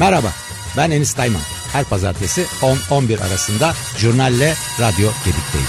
Merhaba, 0.00 0.28
ben 0.76 0.90
Enis 0.90 1.16
Dayman. 1.16 1.40
Her 1.72 1.84
pazartesi 1.84 2.42
10-11 2.42 3.20
arasında 3.20 3.72
Jurnal'le 3.96 4.54
Radyo 4.80 5.10
Gedik'teyim. 5.24 5.68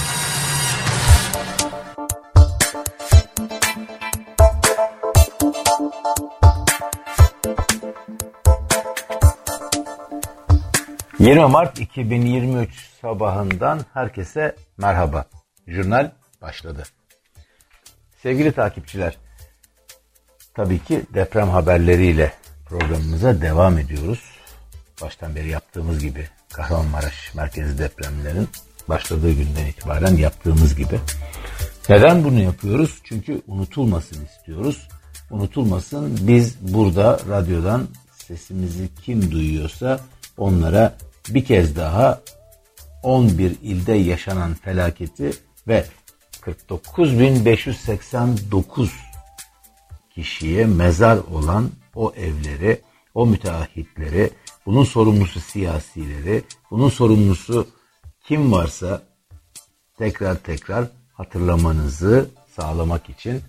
...20 11.19 11.51
Mart 11.51 11.79
2023 11.79 12.89
sabahından 13.01 13.79
herkese 13.93 14.55
merhaba. 14.77 15.25
Jurnal 15.67 16.11
başladı. 16.41 16.83
Sevgili 18.23 18.51
takipçiler, 18.51 19.17
tabii 20.53 20.79
ki 20.79 21.01
deprem 21.13 21.49
haberleriyle 21.49 22.38
programımıza 22.69 23.41
devam 23.41 23.77
ediyoruz. 23.77 24.19
Baştan 25.01 25.35
beri 25.35 25.49
yaptığımız 25.49 25.99
gibi 25.99 26.27
Kahramanmaraş 26.53 27.35
merkezi 27.35 27.77
depremlerin 27.77 28.49
başladığı 28.89 29.31
günden 29.31 29.65
itibaren 29.65 30.17
yaptığımız 30.17 30.75
gibi. 30.75 30.99
Neden 31.89 32.23
bunu 32.23 32.39
yapıyoruz? 32.39 32.99
Çünkü 33.03 33.41
unutulmasın 33.47 34.25
istiyoruz. 34.25 34.87
Unutulmasın 35.31 36.19
biz 36.21 36.73
burada 36.73 37.19
radyodan 37.29 37.87
sesimizi 38.27 38.89
kim 39.05 39.31
duyuyorsa 39.31 39.99
onlara 40.37 40.97
bir 41.29 41.45
kez 41.45 41.75
daha 41.75 42.21
11 43.03 43.55
ilde 43.61 43.93
yaşanan 43.93 44.53
felaketi 44.53 45.31
ve 45.67 45.85
49.589 46.41 48.89
kişiye 50.15 50.65
mezar 50.65 51.17
olan 51.17 51.69
o 51.95 52.13
evleri, 52.13 52.81
o 53.13 53.25
müteahhitleri, 53.25 54.29
bunun 54.65 54.83
sorumlusu 54.83 55.39
siyasileri, 55.39 56.43
bunun 56.71 56.89
sorumlusu 56.89 57.67
kim 58.27 58.51
varsa 58.51 59.03
tekrar 59.97 60.35
tekrar 60.35 60.87
hatırlamanızı 61.13 62.29
sağlamak 62.55 63.09
için 63.09 63.41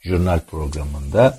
jurnal 0.00 0.40
programında 0.40 1.38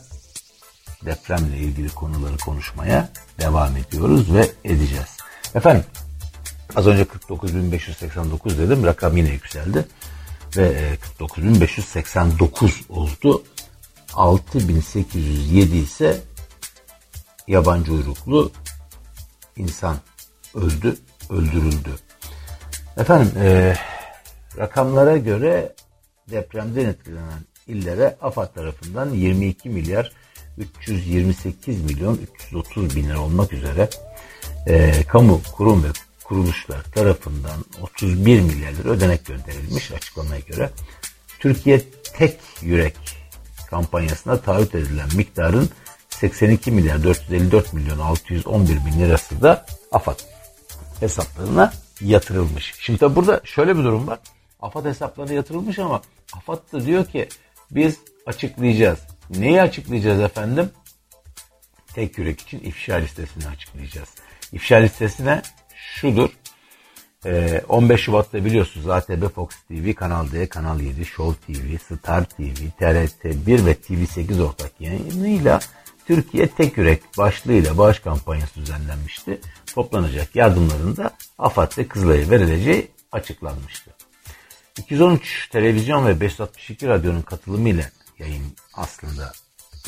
depremle 1.05 1.57
ilgili 1.57 1.89
konuları 1.89 2.37
konuşmaya 2.37 3.09
devam 3.39 3.77
ediyoruz 3.77 4.33
ve 4.33 4.49
edeceğiz. 4.63 5.17
Efendim 5.55 5.85
az 6.75 6.87
önce 6.87 7.03
49.589 7.03 8.57
dedim 8.57 8.85
rakam 8.85 9.17
yine 9.17 9.29
yükseldi 9.29 9.85
ve 10.57 10.97
49.589 11.19 12.69
e, 12.69 12.93
oldu. 12.93 13.43
6807 14.13 15.77
ise 15.77 16.21
yabancı 17.49 17.93
uyruklu 17.93 18.51
insan 19.55 19.97
öldü, 20.55 20.97
öldürüldü. 21.29 21.95
Efendim 22.97 23.31
e, 23.37 23.75
rakamlara 24.57 25.17
göre 25.17 25.73
depremden 26.31 26.85
etkilenen 26.85 27.41
illere 27.67 28.17
AFAD 28.21 28.53
tarafından 28.53 29.09
22 29.09 29.69
milyar 29.69 30.11
328 30.57 31.83
milyon 31.83 32.19
330 32.37 32.95
bin 32.95 33.09
lira 33.09 33.21
olmak 33.21 33.53
üzere 33.53 33.89
e, 34.67 35.03
kamu 35.03 35.41
kurum 35.57 35.83
ve 35.83 35.87
kuruluşlar 36.23 36.83
tarafından 36.83 37.65
31 37.81 38.41
milyar 38.41 38.71
lira 38.71 38.89
ödenek 38.89 39.25
gönderilmiş 39.25 39.91
açıklamaya 39.91 40.39
göre. 40.39 40.69
Türkiye 41.39 41.81
tek 42.13 42.39
yürek 42.61 42.95
kampanyasına 43.69 44.41
taahhüt 44.41 44.75
edilen 44.75 45.09
miktarın 45.15 45.69
82 46.19 46.71
milyar 46.71 47.03
454 47.03 47.73
milyon 47.73 47.99
611 47.99 48.85
bin 48.85 48.99
lirası 48.99 49.41
da 49.41 49.65
AFAD 49.91 50.19
hesaplarına 50.99 51.73
yatırılmış. 52.01 52.73
Şimdi 52.79 52.99
tabi 52.99 53.15
burada 53.15 53.41
şöyle 53.43 53.77
bir 53.77 53.83
durum 53.83 54.07
var. 54.07 54.19
AFAD 54.61 54.85
hesaplarına 54.85 55.33
yatırılmış 55.33 55.79
ama 55.79 56.01
AFAD 56.33 56.73
da 56.73 56.85
diyor 56.85 57.05
ki 57.05 57.27
biz 57.71 57.97
açıklayacağız. 58.25 58.99
Neyi 59.29 59.61
açıklayacağız 59.61 60.21
efendim? 60.21 60.69
Tek 61.93 62.17
yürek 62.17 62.41
için 62.41 62.59
ifşa 62.59 62.95
listesini 62.95 63.47
açıklayacağız. 63.47 64.09
İfşa 64.53 64.75
listesine 64.75 65.41
şudur. 65.75 66.29
15 67.69 67.99
ee, 67.99 68.03
Şubat'ta 68.03 68.45
biliyorsunuz 68.45 68.89
ATB 68.89 69.27
Fox 69.27 69.49
TV, 69.67 69.93
Kanal 69.93 70.31
D, 70.31 70.49
Kanal 70.49 70.79
7, 70.79 71.05
Show 71.05 71.53
TV, 71.53 71.77
Star 71.77 72.23
TV, 72.23 72.69
TRT 72.79 73.25
1 73.47 73.65
ve 73.65 73.73
TV8 73.73 74.41
ortak 74.41 74.71
yayınıyla 74.79 75.59
Türkiye 76.09 76.47
Tek 76.47 76.77
Yürek 76.77 77.17
başlığıyla 77.17 77.77
bağış 77.77 77.99
kampanyası 77.99 78.55
düzenlenmişti. 78.55 79.41
Toplanacak 79.75 80.35
yardımların 80.35 80.97
da 80.97 81.11
AFAD 81.37 81.77
ve 81.77 81.87
Kızılay'a 81.87 82.29
verileceği 82.29 82.91
açıklanmıştı. 83.11 83.91
213 84.77 85.49
televizyon 85.49 86.07
ve 86.07 86.21
562 86.21 86.87
radyonun 86.87 87.21
katılımıyla 87.21 87.83
yayın 88.19 88.43
aslında 88.73 89.31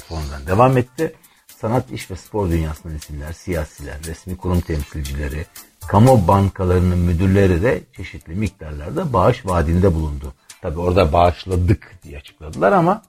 sonradan 0.08 0.48
devam 0.48 0.78
etti. 0.78 1.16
Sanat, 1.48 1.92
iş 1.92 2.12
ve 2.12 2.16
spor 2.16 2.50
dünyasından 2.50 2.96
isimler, 2.96 3.34
siyasiler, 3.34 4.04
resmi 4.04 4.38
kurum 4.38 4.62
temsilcileri, 4.62 5.46
kamu 5.88 6.28
bankalarının 6.28 7.00
müdürleri 7.00 7.64
de 7.64 7.82
çeşitli 7.96 8.36
miktarlarda 8.36 9.14
bağış 9.14 9.46
vaadinde 9.46 9.94
bulundu. 9.94 10.34
Tabi 10.62 10.80
orada 10.80 11.14
bağışladık 11.14 12.00
diye 12.04 12.18
açıkladılar 12.18 12.72
ama 12.72 13.02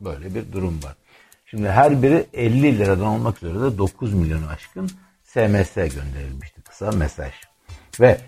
böyle 0.00 0.34
bir 0.34 0.52
durum 0.52 0.82
var. 0.82 0.96
Şimdi 1.50 1.68
her 1.68 2.02
biri 2.02 2.26
50 2.32 2.78
liradan 2.78 3.06
olmak 3.06 3.42
üzere 3.42 3.60
de 3.60 3.78
9 3.78 4.14
milyonu 4.14 4.46
aşkın 4.48 4.90
SMS 5.24 5.74
gönderilmişti 5.74 6.62
kısa 6.62 6.90
mesaj. 6.90 7.32
Ve 8.00 8.20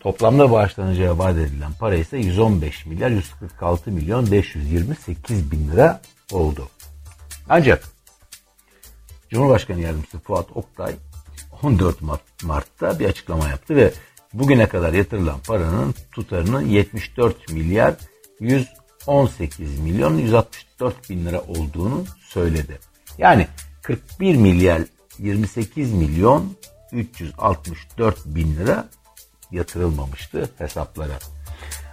toplamda 0.00 0.50
bağışlanacağı 0.50 1.18
vaat 1.18 1.36
edilen 1.36 1.72
para 1.80 1.96
ise 1.96 2.18
115 2.18 2.86
milyar 2.86 3.10
146 3.10 3.90
milyon 3.90 4.30
528 4.30 5.50
bin 5.50 5.70
lira 5.70 6.00
oldu. 6.32 6.68
Ancak 7.48 7.84
Cumhurbaşkanı 9.30 9.80
Yardımcısı 9.80 10.18
Fuat 10.18 10.56
Oktay 10.56 10.94
14 11.62 11.98
Mart'ta 12.42 12.98
bir 12.98 13.06
açıklama 13.06 13.48
yaptı 13.48 13.76
ve 13.76 13.92
bugüne 14.32 14.66
kadar 14.66 14.92
yatırılan 14.92 15.38
paranın 15.46 15.94
tutarının 16.12 16.66
74 16.66 17.52
milyar 17.52 17.94
118 19.06 19.78
milyon 19.78 20.18
164 20.18 21.10
bin 21.10 21.26
lira 21.26 21.40
olduğunu 21.40 22.04
söyledi. 22.20 22.78
Yani 23.18 23.46
41 23.82 24.36
milyar 24.36 24.82
28 25.18 25.92
milyon 25.92 26.56
364 26.92 28.26
bin 28.26 28.56
lira 28.56 28.88
yatırılmamıştı 29.50 30.50
hesaplara. 30.58 31.18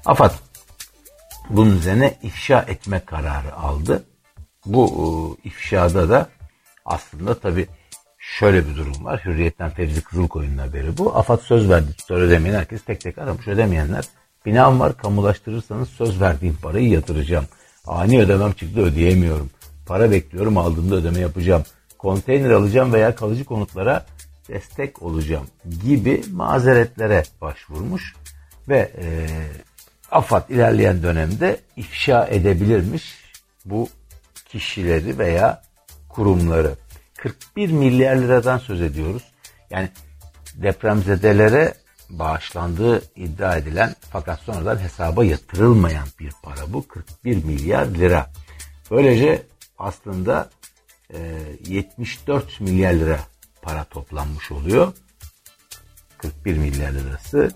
AFAD 0.05 0.31
bunun 1.49 1.77
üzerine 1.77 2.17
ifşa 2.23 2.61
etme 2.61 2.99
kararı 3.05 3.55
aldı. 3.55 4.03
Bu 4.65 4.85
e, 5.43 5.47
ifşada 5.47 6.09
da 6.09 6.29
aslında 6.85 7.39
tabi 7.39 7.67
şöyle 8.17 8.67
bir 8.67 8.75
durum 8.75 9.05
var. 9.05 9.25
Hürriyetten 9.25 9.69
Fevzi 9.69 10.01
Kızılkoyun'un 10.01 10.57
haberi 10.57 10.97
bu. 10.97 11.17
AFAD 11.17 11.39
söz 11.39 11.69
verdi 11.69 11.93
tutar 11.93 12.15
ödemeyen 12.15 12.55
herkes 12.55 12.83
tek 12.83 13.01
tek 13.01 13.17
aramış. 13.17 13.47
Ödemeyenler 13.47 14.05
binam 14.47 14.79
var 14.79 14.97
kamulaştırırsanız 14.97 15.89
söz 15.89 16.21
verdiğim 16.21 16.55
parayı 16.55 16.89
yatıracağım. 16.89 17.45
Ani 17.87 18.19
ödemem 18.19 18.51
çıktı 18.51 18.81
ödeyemiyorum. 18.81 19.49
Para 19.85 20.11
bekliyorum 20.11 20.57
aldığımda 20.57 20.95
ödeme 20.95 21.19
yapacağım. 21.19 21.63
Konteyner 21.97 22.49
alacağım 22.49 22.93
veya 22.93 23.15
kalıcı 23.15 23.45
konutlara 23.45 24.05
destek 24.49 25.01
olacağım 25.03 25.47
gibi 25.83 26.23
mazeretlere 26.31 27.23
başvurmuş 27.41 28.15
ve 28.69 28.91
e, 29.01 29.27
AFAD 30.11 30.49
ilerleyen 30.49 31.03
dönemde 31.03 31.59
ifşa 31.75 32.27
edebilirmiş 32.27 33.03
bu 33.65 33.89
kişileri 34.45 35.17
veya 35.17 35.61
kurumları. 36.09 36.73
41 37.17 37.71
milyar 37.71 38.15
liradan 38.15 38.57
söz 38.57 38.81
ediyoruz. 38.81 39.23
Yani 39.69 39.89
depremzedelere 40.53 41.73
bağışlandığı 42.09 43.01
iddia 43.15 43.57
edilen 43.57 43.95
fakat 44.09 44.39
sonradan 44.39 44.77
hesaba 44.77 45.25
yatırılmayan 45.25 46.07
bir 46.19 46.31
para 46.43 46.73
bu. 46.73 46.87
41 46.87 47.43
milyar 47.43 47.85
lira. 47.85 48.31
Böylece 48.91 49.43
aslında 49.77 50.49
e, 51.13 51.17
74 51.67 52.61
milyar 52.61 52.93
lira 52.93 53.19
para 53.61 53.83
toplanmış 53.83 54.51
oluyor. 54.51 54.93
41 56.17 56.57
milyar 56.57 56.91
lirası 56.91 57.51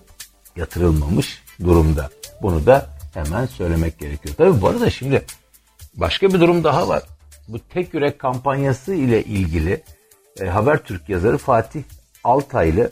yatırılmamış 0.56 1.42
durumda. 1.60 2.10
Bunu 2.42 2.66
da 2.66 2.90
hemen 3.14 3.46
söylemek 3.46 3.98
gerekiyor. 3.98 4.34
Tabii 4.38 4.60
bu 4.60 4.68
arada 4.68 4.90
şimdi 4.90 5.24
başka 5.94 6.28
bir 6.28 6.40
durum 6.40 6.64
daha 6.64 6.88
var. 6.88 7.02
Bu 7.48 7.58
tek 7.58 7.94
yürek 7.94 8.18
kampanyası 8.18 8.94
ile 8.94 9.24
ilgili 9.24 9.82
e, 10.40 10.46
Habertürk 10.46 11.08
yazarı 11.08 11.38
Fatih 11.38 11.82
Altaylı 12.24 12.90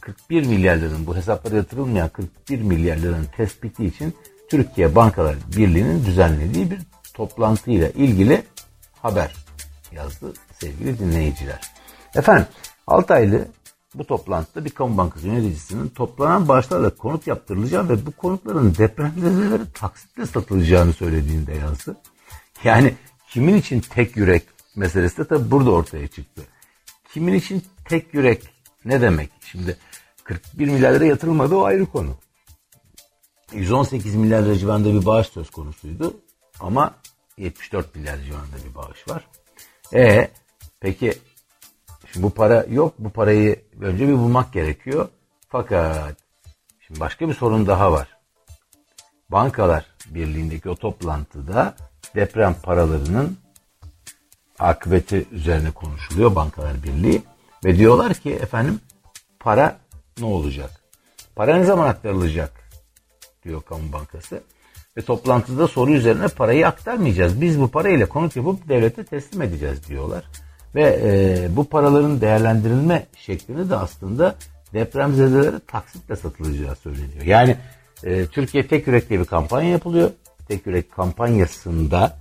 41 0.00 0.46
milyar 0.46 0.76
liranın 0.76 1.06
bu 1.06 1.16
hesaplara 1.16 1.56
yatırılmayan 1.56 2.08
41 2.08 2.62
milyar 2.62 2.96
liranın 2.96 3.26
tespiti 3.36 3.84
için 3.84 4.14
Türkiye 4.50 4.94
Bankalar 4.94 5.36
Birliği'nin 5.56 6.04
düzenlediği 6.04 6.70
bir 6.70 6.78
toplantıyla 7.14 7.88
ilgili 7.88 8.42
haber 9.02 9.34
yazdı 9.92 10.32
sevgili 10.60 10.98
dinleyiciler. 10.98 11.60
Efendim 12.14 12.46
Altaylı 12.86 13.48
bu 13.94 14.06
toplantıda 14.06 14.64
bir 14.64 14.70
kamu 14.70 14.96
bankası 14.96 15.26
yöneticisinin 15.26 15.88
toplanan 15.88 16.48
bağışlarla 16.48 16.90
konut 16.90 17.26
yaptırılacağı 17.26 17.88
ve 17.88 18.06
bu 18.06 18.12
konutların 18.12 18.74
depremzedelere 18.74 19.62
taksitle 19.74 20.26
satılacağını 20.26 20.92
söylediğinde 20.92 21.54
yazdı. 21.54 21.96
Yani 22.64 22.94
kimin 23.30 23.54
için 23.54 23.80
tek 23.80 24.16
yürek 24.16 24.42
meselesi 24.76 25.18
de 25.18 25.24
tabii 25.24 25.50
burada 25.50 25.70
ortaya 25.70 26.08
çıktı. 26.08 26.42
Kimin 27.12 27.34
için 27.34 27.62
tek 27.84 28.14
yürek 28.14 28.51
ne 28.84 29.00
demek? 29.00 29.30
Şimdi 29.40 29.76
41 30.24 30.68
milyar 30.68 30.92
lira 30.92 31.04
yatırılmadı 31.04 31.56
o 31.56 31.64
ayrı 31.64 31.86
konu. 31.86 32.16
118 33.52 34.14
milyar 34.14 34.42
lira 34.42 34.58
civarında 34.58 34.94
bir 34.94 35.06
bağış 35.06 35.26
söz 35.26 35.50
konusuydu. 35.50 36.16
Ama 36.60 36.94
74 37.38 37.96
milyar 37.96 38.18
civarında 38.18 38.56
bir 38.68 38.74
bağış 38.74 39.08
var. 39.08 39.26
E 39.94 40.30
peki 40.80 41.14
şimdi 42.12 42.26
bu 42.26 42.30
para 42.30 42.66
yok. 42.70 42.94
Bu 42.98 43.10
parayı 43.10 43.62
önce 43.80 44.08
bir 44.08 44.12
bulmak 44.12 44.52
gerekiyor. 44.52 45.08
Fakat 45.48 46.16
şimdi 46.80 47.00
başka 47.00 47.28
bir 47.28 47.34
sorun 47.34 47.66
daha 47.66 47.92
var. 47.92 48.08
Bankalar 49.28 49.86
Birliği'ndeki 50.06 50.70
o 50.70 50.76
toplantıda 50.76 51.74
deprem 52.14 52.54
paralarının 52.62 53.38
akıbeti 54.58 55.26
üzerine 55.32 55.70
konuşuluyor 55.70 56.34
Bankalar 56.34 56.82
Birliği. 56.82 57.22
Ve 57.64 57.78
diyorlar 57.78 58.14
ki 58.14 58.30
efendim 58.30 58.80
para 59.40 59.78
ne 60.20 60.24
olacak? 60.26 60.70
Para 61.36 61.56
ne 61.56 61.64
zaman 61.64 61.88
aktarılacak? 61.88 62.52
Diyor 63.44 63.62
Kamu 63.62 63.92
Bankası. 63.92 64.42
Ve 64.96 65.02
toplantıda 65.02 65.68
soru 65.68 65.92
üzerine 65.92 66.28
parayı 66.28 66.66
aktarmayacağız. 66.66 67.40
Biz 67.40 67.60
bu 67.60 67.68
parayla 67.68 68.08
konut 68.08 68.36
yapıp 68.36 68.68
devlete 68.68 69.04
teslim 69.04 69.42
edeceğiz 69.42 69.88
diyorlar. 69.88 70.24
Ve 70.74 71.00
e, 71.02 71.56
bu 71.56 71.64
paraların 71.64 72.20
değerlendirilme 72.20 73.06
şeklini 73.16 73.70
de 73.70 73.76
aslında 73.76 74.34
depremzedelere 74.74 75.58
taksitle 75.66 76.16
satılacağı 76.16 76.76
söyleniyor. 76.76 77.24
Yani 77.24 77.56
e, 78.04 78.26
Türkiye 78.26 78.66
Tek 78.66 78.86
Yürek 78.86 79.08
diye 79.10 79.20
bir 79.20 79.24
kampanya 79.24 79.68
yapılıyor. 79.70 80.10
Tek 80.48 80.66
Yürek 80.66 80.92
kampanyasında 80.92 82.18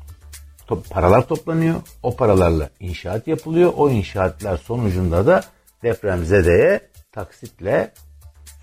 paralar 0.79 1.27
toplanıyor. 1.27 1.75
O 2.03 2.15
paralarla 2.15 2.69
inşaat 2.79 3.27
yapılıyor. 3.27 3.73
O 3.77 3.89
inşaatlar 3.89 4.57
sonucunda 4.57 5.27
da 5.27 5.43
depremzedeye 5.83 6.81
taksitle 7.11 7.93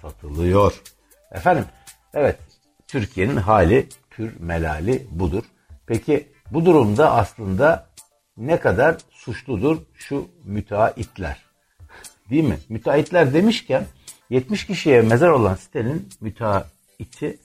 satılıyor. 0.02 0.82
Efendim 1.32 1.64
evet 2.14 2.38
Türkiye'nin 2.86 3.36
hali 3.36 3.88
pür 4.10 4.40
melali 4.40 5.06
budur. 5.10 5.44
Peki 5.86 6.28
bu 6.50 6.66
durumda 6.66 7.12
aslında 7.12 7.86
ne 8.36 8.60
kadar 8.60 8.96
suçludur 9.10 9.78
şu 9.94 10.28
müteahhitler? 10.44 11.44
Değil 12.30 12.44
mi? 12.44 12.58
Müteahhitler 12.68 13.34
demişken 13.34 13.84
70 14.30 14.66
kişiye 14.66 15.02
mezar 15.02 15.28
olan 15.28 15.54
sitenin 15.54 16.08
müteahhiti 16.20 17.38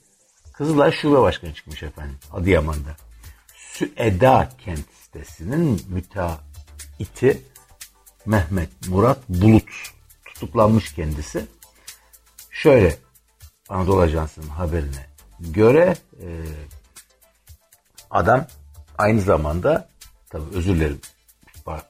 Kızılay 0.53 0.91
Şube 0.91 1.21
Başkanı 1.21 1.53
çıkmış 1.53 1.83
efendim 1.83 2.17
Adıyaman'da. 2.31 2.95
Süeda 3.73 4.49
kent 4.65 4.85
sitesinin 5.03 5.81
müteahhiti 5.89 7.41
Mehmet 8.25 8.69
Murat 8.87 9.29
Bulut 9.29 9.69
tutuklanmış 10.25 10.93
kendisi. 10.93 11.45
Şöyle 12.51 12.95
Anadolu 13.69 13.99
Ajansı'nın 13.99 14.47
haberine 14.47 15.07
göre 15.39 15.95
e, 16.21 16.27
adam 18.11 18.45
aynı 18.97 19.21
zamanda 19.21 19.89
tabi 20.29 20.43
özür 20.53 20.75
dilerim 20.75 21.01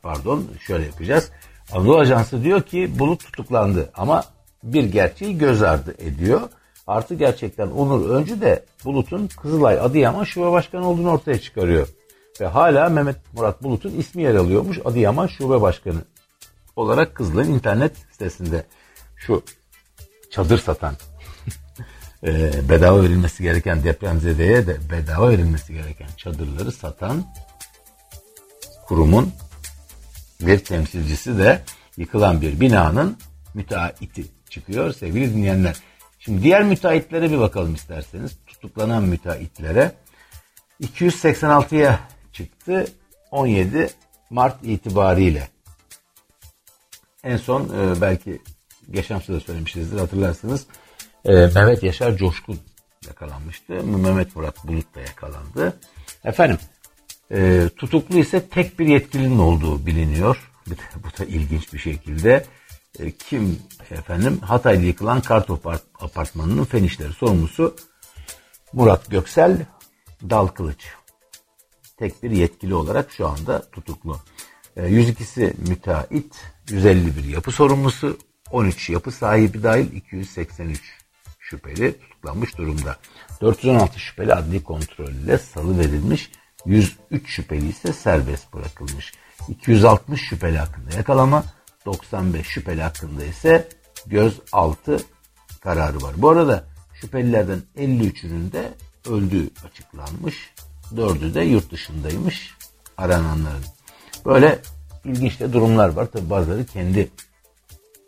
pardon 0.02 0.48
şöyle 0.60 0.86
yapacağız. 0.86 1.32
Anadolu 1.72 1.98
Ajansı 1.98 2.44
diyor 2.44 2.62
ki 2.62 3.00
Bulut 3.00 3.26
tutuklandı 3.26 3.92
ama 3.94 4.24
bir 4.64 4.84
gerçeği 4.84 5.38
göz 5.38 5.62
ardı 5.62 5.96
ediyor. 6.00 6.50
Artı 6.88 7.16
gerçekten 7.16 7.68
Onur 7.68 8.10
Öncü 8.10 8.42
de 8.42 8.66
Bulut'un 8.86 9.28
Kızılay 9.28 9.80
Adıyaman 9.80 10.24
Şube 10.24 10.52
Başkanı 10.52 10.88
olduğunu 10.88 11.12
ortaya 11.12 11.42
çıkarıyor. 11.42 11.88
Ve 12.42 12.46
hala 12.46 12.90
Mehmet 12.90 13.16
Murat 13.34 13.64
Bulut'un 13.64 14.00
ismi 14.00 14.24
yer 14.24 14.36
alıyormuş 14.36 14.80
Adıyaman 14.86 15.28
Şube 15.28 15.62
Başkanı 15.62 16.02
olarak 16.76 17.16
Kızılay'ın 17.16 17.54
internet 17.54 17.98
sitesinde. 18.12 18.66
Şu 19.16 19.44
çadır 20.32 20.58
satan 20.58 20.96
e, 22.24 22.52
bedava 22.70 23.04
verilmesi 23.04 23.44
gereken 23.44 23.84
depremzedeye 23.84 24.68
de 24.68 24.78
bedava 24.92 25.30
verilmesi 25.30 25.74
gereken 25.74 26.08
çadırları 26.18 26.72
satan 26.72 27.24
kurumun 28.88 29.32
bir 30.42 30.60
temsilcisi 30.60 31.38
de 31.38 31.62
yıkılan 31.98 32.42
bir 32.42 32.60
binanın 32.60 33.18
müteahhiti 33.54 34.26
çıkıyor 34.50 34.94
sevgili 34.94 35.34
dinleyenler. 35.34 35.76
Şimdi 36.26 36.44
diğer 36.44 36.64
müteahhitlere 36.64 37.32
bir 37.32 37.40
bakalım 37.40 37.76
isterseniz. 37.76 38.38
Tutuklanan 38.48 39.04
müteahhitlere 39.04 39.92
286'ya 40.82 42.00
çıktı 42.34 42.88
17 43.32 43.90
Mart 44.30 44.64
itibariyle. 44.64 45.48
En 47.24 47.38
son 47.38 47.62
e, 47.62 48.02
belki 48.02 48.42
geçen 48.92 49.16
hafta 49.16 49.40
söylemişizdir 49.40 50.00
hatırlarsınız. 50.00 50.66
E, 51.26 51.32
Mehmet 51.34 51.84
Yaşar 51.84 52.18
Coşkun 52.18 52.60
yakalanmıştı. 53.08 53.74
Mehmet 53.74 54.36
Murat 54.36 54.68
Bulut 54.68 54.96
da 54.96 55.00
yakalandı. 55.00 55.80
Efendim 56.24 56.58
e, 57.32 57.70
tutuklu 57.78 58.20
ise 58.20 58.50
tek 58.50 58.80
bir 58.80 58.88
yetkilinin 58.88 59.40
olduğu 59.40 59.86
biliniyor. 59.86 60.52
Bu 60.96 61.20
da 61.20 61.26
ilginç 61.26 61.74
bir 61.74 61.80
şekilde. 61.80 62.46
E, 63.00 63.12
kim 63.12 63.60
efendim 63.92 64.40
Hatay'da 64.40 64.82
yıkılan 64.82 65.22
Kartop 65.22 65.68
Apartmanı'nın 66.00 66.64
fen 66.64 66.84
işleri 66.84 67.14
sorumlusu 67.14 67.76
Murat 68.74 69.10
Göksel 69.12 69.66
Dal 70.30 70.48
Kılıç. 70.48 70.88
Tek 71.98 72.24
bir 72.24 72.32
yetkili 72.32 72.76
olarak 72.76 73.12
şu 73.12 73.28
anda 73.28 73.70
tutuklu. 73.72 74.20
102'si 74.78 75.44
e, 75.44 75.54
müteahhit, 75.70 76.36
151 76.70 77.24
yapı 77.24 77.52
sorumlusu, 77.52 78.18
13 78.52 78.90
yapı 78.90 79.12
sahibi 79.12 79.64
dahil 79.64 79.94
283 79.94 80.82
şüpheli 81.40 82.00
tutuklanmış 82.00 82.58
durumda. 82.58 82.98
416 83.42 84.00
şüpheli 84.00 84.34
adli 84.34 84.64
kontrolle 84.64 85.38
salı 85.38 85.80
verilmiş, 85.80 86.32
103 86.66 87.30
şüpheli 87.30 87.70
ise 87.70 87.94
serbest 87.94 88.54
bırakılmış. 88.54 89.14
260 89.50 90.22
şüpheli 90.22 90.58
hakkında 90.58 90.96
yakalama, 90.96 91.44
95 91.86 92.48
şüpheli 92.48 92.82
hakkında 92.82 93.24
ise 93.24 93.70
gözaltı 94.06 94.98
kararı 95.62 96.02
var. 96.02 96.14
Bu 96.18 96.30
arada 96.30 96.64
şüphelilerden 96.94 97.62
53'ünün 97.78 98.52
de 98.52 98.74
öldüğü 99.10 99.50
açıklanmış. 99.66 100.54
4'ü 100.96 101.34
de 101.34 101.42
yurt 101.42 101.72
dışındaymış 101.72 102.54
arananların. 102.98 103.66
Böyle 104.26 104.60
ilginç 105.06 105.40
de 105.40 105.54
durumlar 105.54 105.90
var. 105.90 106.12
Tabi 106.12 106.30
bazıları 106.30 106.66
kendi 106.66 107.10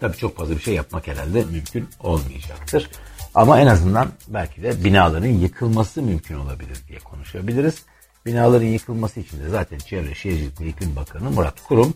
tabii 0.00 0.16
çok 0.16 0.36
fazla 0.36 0.54
bir 0.54 0.60
şey 0.60 0.74
yapmak 0.74 1.06
herhalde 1.06 1.44
mümkün 1.44 1.88
olmayacaktır. 2.00 2.90
Ama 3.34 3.60
en 3.60 3.66
azından 3.66 4.08
belki 4.28 4.62
de 4.62 4.84
binaların 4.84 5.28
yıkılması 5.28 6.02
mümkün 6.02 6.38
olabilir 6.38 6.78
diye 6.88 6.98
konuşabiliriz. 6.98 7.82
Binaların 8.26 8.66
yıkılması 8.66 9.20
için 9.20 9.40
de 9.40 9.48
zaten 9.48 9.78
Çevre 9.78 10.14
Şehircilik 10.14 10.60
ve 10.60 10.66
İklim 10.66 10.96
Bakanı 10.96 11.30
Murat 11.30 11.62
Kurum 11.68 11.94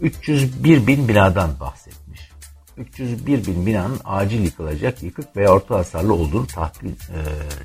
301 0.00 0.86
bin 0.86 1.08
binadan 1.08 1.60
bahsetmiş. 1.60 2.32
301 2.76 3.46
bin 3.46 3.66
binanın 3.66 4.00
acil 4.04 4.44
yıkılacak, 4.44 5.02
yıkık 5.02 5.36
veya 5.36 5.50
orta 5.50 5.78
hasarlı 5.78 6.14
olduğunu 6.14 6.46
tahmin, 6.46 6.92
e, 6.92 7.18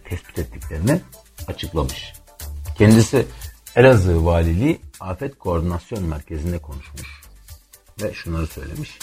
tespit 0.10 0.40
ettiklerini 0.40 1.02
açıklamış. 1.48 2.14
Kendisi 2.78 3.26
Elazığ 3.76 4.26
Valiliği 4.26 4.82
Afet 5.00 5.40
Koordinasyon 5.40 6.04
Merkezi'nde 6.04 6.58
konuşmuş 6.58 7.22
ve 8.02 8.14
şunları 8.14 8.48
söylemiş. 8.48 9.00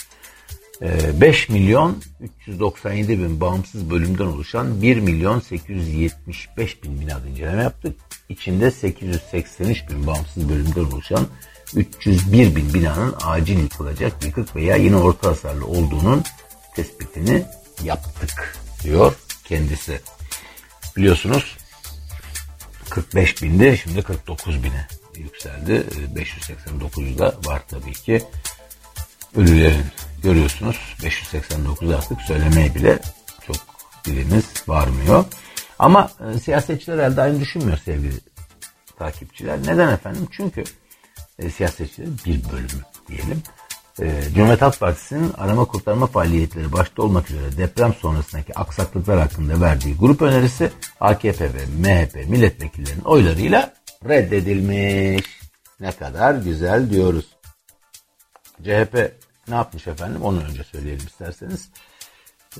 5 0.81 1.51
ee, 1.51 1.53
milyon 1.53 2.03
397 2.21 3.19
bin 3.19 3.41
bağımsız 3.41 3.91
bölümden 3.91 4.25
oluşan 4.25 4.83
1 4.83 4.97
milyon 4.97 5.41
875 5.41 6.83
bin 6.83 7.01
binada 7.01 7.29
inceleme 7.29 7.63
yaptık. 7.63 7.97
içinde 8.29 8.71
883 8.71 9.91
bin 9.91 10.07
bağımsız 10.07 10.49
bölümden 10.49 10.85
oluşan 10.85 11.27
301 11.75 12.57
bin 12.57 12.75
binanın 12.75 13.15
acil 13.25 13.59
yıkılacak, 13.59 14.25
yıkık 14.25 14.57
veya 14.57 14.77
yine 14.77 14.97
orta 14.97 15.31
hasarlı 15.31 15.67
olduğunun 15.67 16.23
tespitini 16.77 17.43
yaptık 17.85 18.59
diyor 18.83 19.15
kendisi. 19.45 20.01
Biliyorsunuz 20.97 21.57
45 22.91 23.43
binde 23.43 23.77
şimdi 23.77 24.03
49 24.03 24.65
bine 24.65 24.87
yükseldi. 25.17 25.85
589 26.17 27.19
da 27.19 27.35
var 27.45 27.63
tabii 27.69 27.93
ki. 27.93 28.23
Ölülerin 29.37 29.85
görüyorsunuz 30.25 30.77
589 31.05 31.91
artık 31.91 32.21
söylemeye 32.21 32.75
bile 32.75 32.99
çok 33.47 33.57
dilimiz 34.05 34.45
varmıyor. 34.67 35.25
Ama 35.79 36.11
e, 36.21 36.39
siyasetçiler 36.39 36.99
elde 36.99 37.23
aynı 37.23 37.41
düşünmüyor 37.41 37.79
sevgili 37.79 38.15
takipçiler. 38.99 39.59
Neden 39.59 39.93
efendim? 39.93 40.29
Çünkü 40.31 40.65
e, 41.39 41.51
siyasetçilerin 41.51 42.17
bir 42.27 42.53
bölümü 42.53 42.83
diyelim. 43.09 43.43
E, 44.03 44.23
Cumhuriyet 44.35 44.63
Halk 44.63 44.81
Partisi'nin 44.81 45.33
arama 45.39 45.65
kurtarma 45.65 46.07
faaliyetleri 46.07 46.73
başta 46.73 47.03
olmak 47.03 47.31
üzere 47.31 47.57
deprem 47.57 47.95
sonrasındaki 47.95 48.55
aksaklıklar 48.55 49.21
hakkında 49.21 49.61
verdiği 49.61 49.97
grup 49.97 50.23
önerisi 50.23 50.71
AKP 51.01 51.45
ve 51.55 51.67
MHP 51.79 52.31
milletvekillerinin 52.31 53.05
oylarıyla 53.05 53.75
reddedilmiş. 54.09 55.27
Ne 55.81 55.93
kadar 55.93 56.35
güzel 56.35 56.91
diyoruz. 56.91 57.27
CHP 58.63 59.24
ne 59.49 59.55
yapmış 59.55 59.87
efendim? 59.87 60.23
Onu 60.23 60.41
önce 60.41 60.65
söyleyelim 60.65 61.07
isterseniz. 61.07 61.69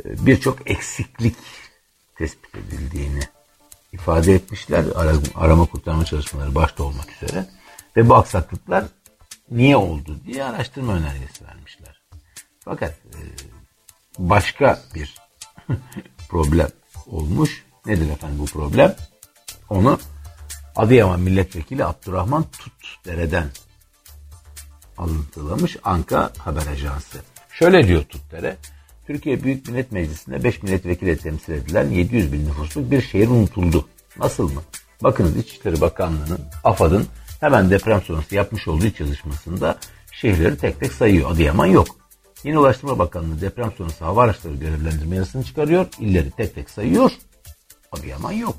E, 0.05 0.27
Birçok 0.27 0.71
eksiklik 0.71 1.37
tespit 2.17 2.55
edildiğini 2.55 3.21
ifade 3.93 4.35
etmişler. 4.35 4.85
Arama 5.35 5.67
kurtarma 5.67 6.05
çalışmaları 6.05 6.55
başta 6.55 6.83
olmak 6.83 7.23
üzere. 7.23 7.47
Ve 7.97 8.09
bu 8.09 8.15
aksaklıklar 8.15 8.85
niye 9.51 9.77
oldu 9.77 10.21
diye 10.27 10.45
araştırma 10.45 10.93
önergesi 10.93 11.45
vermişler. 11.45 12.01
Fakat 12.61 12.91
e, 12.91 13.21
başka 14.19 14.83
bir 14.95 15.15
problem 16.29 16.69
olmuş. 17.07 17.65
Nedir 17.87 18.11
efendim 18.11 18.39
bu 18.39 18.45
problem? 18.45 18.97
Onu 19.71 19.99
Adıyaman 20.77 21.21
Milletvekili 21.21 21.85
Abdurrahman 21.85 22.45
Tutdere'den 22.53 23.51
alıntılamış 24.99 25.77
Anka 25.85 26.33
Haber 26.39 26.67
Ajansı. 26.67 27.19
Şöyle 27.51 27.89
diyor 27.89 28.03
Tutdere, 28.05 28.57
Türkiye 29.07 29.45
Büyük 29.45 29.69
Millet 29.69 29.93
Meclisi'nde 29.93 30.45
5 30.45 30.63
milletvekili 30.63 31.17
temsil 31.17 31.53
edilen 31.53 31.91
700 31.91 32.33
bin 32.33 32.47
nüfusluk 32.47 32.91
bir 32.91 33.03
şehir 33.03 33.29
unutuldu. 33.29 33.89
Nasıl 34.19 34.53
mı? 34.53 34.63
Bakınız 35.03 35.37
İçişleri 35.37 35.81
Bakanlığı'nın, 35.81 36.41
AFAD'ın 36.65 37.07
hemen 37.41 37.71
deprem 37.71 38.03
sonrası 38.03 38.35
yapmış 38.35 38.69
olduğu 38.69 38.91
çalışmasında 38.91 39.79
şehirleri 40.13 40.59
tek 40.59 40.81
tek 40.81 40.93
sayıyor. 40.93 41.31
Adıyaman 41.31 41.67
yok. 41.67 41.87
Yeni 42.45 42.59
Ulaştırma 42.59 42.99
Bakanlığı 42.99 43.41
deprem 43.41 43.73
sonrası 43.79 44.05
hava 44.05 44.23
araçları 44.23 44.55
görevlendirme 44.55 45.17
yasasını 45.17 45.45
çıkarıyor. 45.45 45.87
İlleri 45.99 46.31
tek 46.31 46.55
tek 46.55 46.71
sayıyor. 46.71 47.13
Adıyaman 47.93 48.33
yok. 48.33 48.57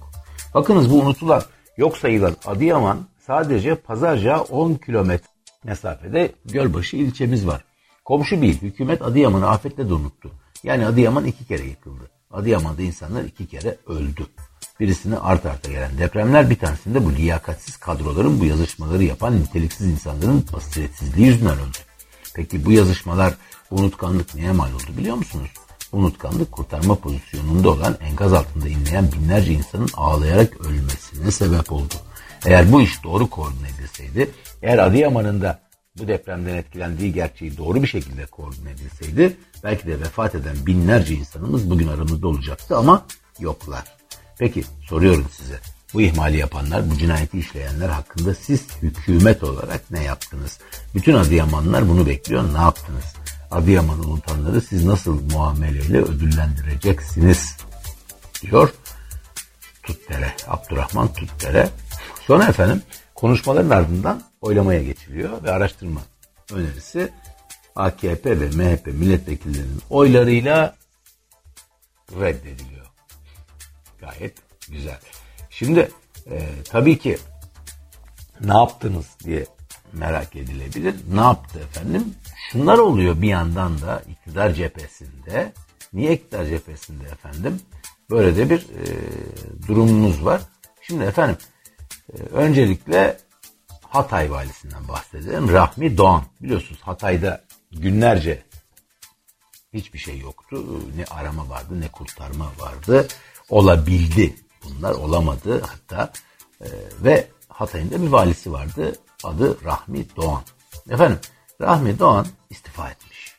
Bakınız 0.54 0.92
bu 0.92 1.00
unutulan, 1.00 1.44
yok 1.78 1.98
sayılan 1.98 2.36
Adıyaman 2.46 3.08
sadece 3.28 3.76
Pazarca 3.76 4.40
10 4.40 4.74
kilometre 4.74 5.35
mesafede 5.66 6.32
Gölbaşı 6.46 6.98
ilçemiz 6.98 7.48
var. 7.48 7.64
Komşu 8.06 8.42
bir 8.42 8.54
hükümet 8.54 9.02
Adıyaman'ı 9.02 9.50
afetle 9.50 9.90
de 9.90 9.94
unuttu. 9.94 10.32
Yani 10.64 10.86
Adıyaman 10.86 11.26
iki 11.26 11.46
kere 11.46 11.64
yıkıldı. 11.64 12.12
Adıyaman'da 12.32 12.82
insanlar 12.82 13.24
iki 13.24 13.48
kere 13.48 13.78
öldü. 13.88 14.26
Birisini 14.80 15.18
art 15.18 15.46
arta 15.46 15.72
gelen 15.72 15.98
depremler 15.98 16.50
bir 16.50 16.60
tanesinde 16.60 17.06
bu 17.06 17.12
liyakatsiz 17.14 17.78
kadroların 17.78 18.40
bu 18.40 18.46
yazışmaları 18.46 19.04
yapan 19.04 19.40
niteliksiz 19.40 19.88
insanların 19.88 20.46
basiretsizliği 20.54 21.28
yüzünden 21.28 21.54
öldü. 21.54 21.78
Peki 22.36 22.66
bu 22.66 22.72
yazışmalar 22.72 23.34
unutkanlık 23.72 24.36
neye 24.36 24.52
mal 24.52 24.74
oldu 24.74 24.98
biliyor 24.98 25.16
musunuz? 25.16 25.50
Unutkanlık 25.92 26.52
kurtarma 26.52 26.96
pozisyonunda 26.96 27.70
olan 27.70 27.98
enkaz 28.02 28.34
altında 28.34 28.70
inleyen 28.70 29.12
binlerce 29.12 29.54
insanın 29.54 29.90
ağlayarak 29.94 30.66
ölmesine 30.66 31.32
sebep 31.32 31.72
oldu. 31.72 31.94
Eğer 32.46 32.72
bu 32.72 32.82
iş 32.82 33.04
doğru 33.04 33.30
koordine 33.30 33.68
edilseydi, 33.70 34.32
eğer 34.66 34.78
Adıyaman'ın 34.78 35.42
da 35.42 35.60
bu 35.98 36.08
depremden 36.08 36.56
etkilendiği 36.56 37.14
gerçeği 37.14 37.58
doğru 37.58 37.84
bir 37.84 37.88
şekilde 37.88 38.26
koordine 38.26 38.72
edilseydi 38.72 39.38
belki 39.64 39.88
de 39.88 40.00
vefat 40.00 40.36
eden 40.36 40.56
binlerce 40.66 41.14
insanımız 41.14 41.70
bugün 41.70 41.88
aramızda 41.88 42.28
olacaktı 42.28 42.78
ama 42.78 43.06
yoklar. 43.40 43.84
Peki 44.40 44.64
soruyorum 44.90 45.28
size 45.32 45.60
bu 45.94 46.02
ihmali 46.02 46.38
yapanlar, 46.38 46.92
bu 46.92 46.98
cinayeti 46.98 47.40
işleyenler 47.40 47.90
hakkında 47.90 48.36
siz 48.36 48.68
hükümet 48.82 49.44
olarak 49.44 49.92
ne 49.92 50.04
yaptınız? 50.04 50.60
Bütün 50.96 51.14
Adıyamanlar 51.14 51.90
bunu 51.90 52.06
bekliyor. 52.06 52.54
Ne 52.54 52.58
yaptınız? 52.58 53.06
Adıyaman'ı 53.52 54.02
unutanları 54.02 54.62
siz 54.62 54.86
nasıl 54.86 55.32
muameleyle 55.32 55.98
ödüllendireceksiniz? 55.98 57.58
Diyor 58.42 58.74
Tuttere, 59.84 60.34
Abdurrahman 60.48 61.14
Tuttere. 61.14 61.70
Sonra 62.28 62.48
efendim 62.48 62.82
konuşmaların 63.16 63.70
ardından 63.70 64.22
oylamaya 64.42 64.84
geçiliyor 64.84 65.44
ve 65.44 65.52
araştırma 65.52 66.02
önerisi 66.54 67.10
AKP 67.76 68.40
ve 68.40 68.50
MHP 68.50 68.88
milletvekillerinin 68.88 69.82
oylarıyla 69.90 70.76
reddediliyor. 72.12 72.86
Gayet 74.00 74.38
güzel. 74.70 75.00
Şimdi 75.50 75.92
e, 76.32 76.42
tabii 76.70 76.98
ki 77.00 77.18
ne 78.42 78.54
yaptınız 78.54 79.06
diye 79.24 79.46
merak 79.94 80.36
edilebilir. 80.36 80.96
Ne 81.14 81.22
yaptı 81.22 81.60
efendim? 81.60 82.14
Şunlar 82.52 82.78
oluyor 82.78 83.22
bir 83.22 83.30
yandan 83.30 83.82
da 83.82 84.04
iktidar 84.10 84.54
cephesinde. 84.54 85.54
Niye 85.94 86.14
iktidar 86.14 86.46
cephesinde 86.46 87.04
efendim? 87.04 87.62
Böyle 88.10 88.38
de 88.38 88.50
bir 88.50 88.60
e, 88.60 88.86
durumumuz 89.68 90.26
var. 90.26 90.42
Şimdi 90.82 91.04
efendim 91.04 91.38
öncelikle 92.32 93.18
Hatay 93.90 94.32
valisinden 94.32 94.88
bahsedelim. 94.88 95.50
Rahmi 95.50 95.98
Doğan. 95.98 96.24
Biliyorsunuz 96.42 96.82
Hatay'da 96.82 97.44
günlerce 97.72 98.44
hiçbir 99.74 100.00
şey 100.00 100.20
yoktu. 100.20 100.82
Ne 100.98 101.06
arama 101.06 101.50
vardı 101.50 101.82
ne 101.82 101.88
kurtarma 101.88 102.52
vardı. 102.60 103.08
Olabildi. 103.50 104.36
Bunlar 104.64 104.92
olamadı 104.94 105.62
hatta. 105.62 106.12
E, 106.62 106.68
ve 107.04 107.28
Hatay'ın 107.50 107.92
da 107.92 108.02
bir 108.02 108.08
valisi 108.08 108.52
vardı. 108.52 108.96
Adı 109.24 109.66
Rahmi 109.66 110.16
Doğan. 110.16 110.44
Efendim 110.90 111.20
Rahmi 111.62 112.00
Doğan 112.00 112.28
istifa 112.50 112.90
etmiş. 112.90 113.36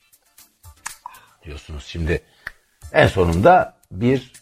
Diyorsunuz 1.45 1.85
şimdi 1.87 2.23
en 2.93 3.07
sonunda 3.07 3.77
bir 3.91 4.33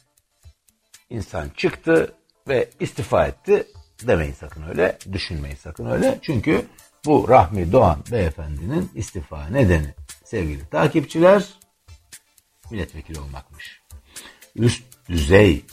insan 1.11 1.49
çıktı 1.57 2.15
ve 2.49 2.71
istifa 2.81 3.27
etti. 3.27 3.67
Demeyin 4.07 4.35
sakın 4.35 4.69
öyle, 4.69 4.99
düşünmeyin 5.13 5.57
sakın 5.57 5.87
öyle. 5.91 6.19
Çünkü 6.23 6.67
bu 7.05 7.29
Rahmi 7.29 7.73
Doğan 7.73 7.99
beyefendinin 8.13 8.91
istifa 8.95 9.49
nedeni 9.49 9.95
sevgili 10.25 10.69
takipçiler 10.69 11.45
milletvekili 12.71 13.21
olmakmış. 13.21 13.81
Üst 14.57 14.83
düzey 15.09 15.65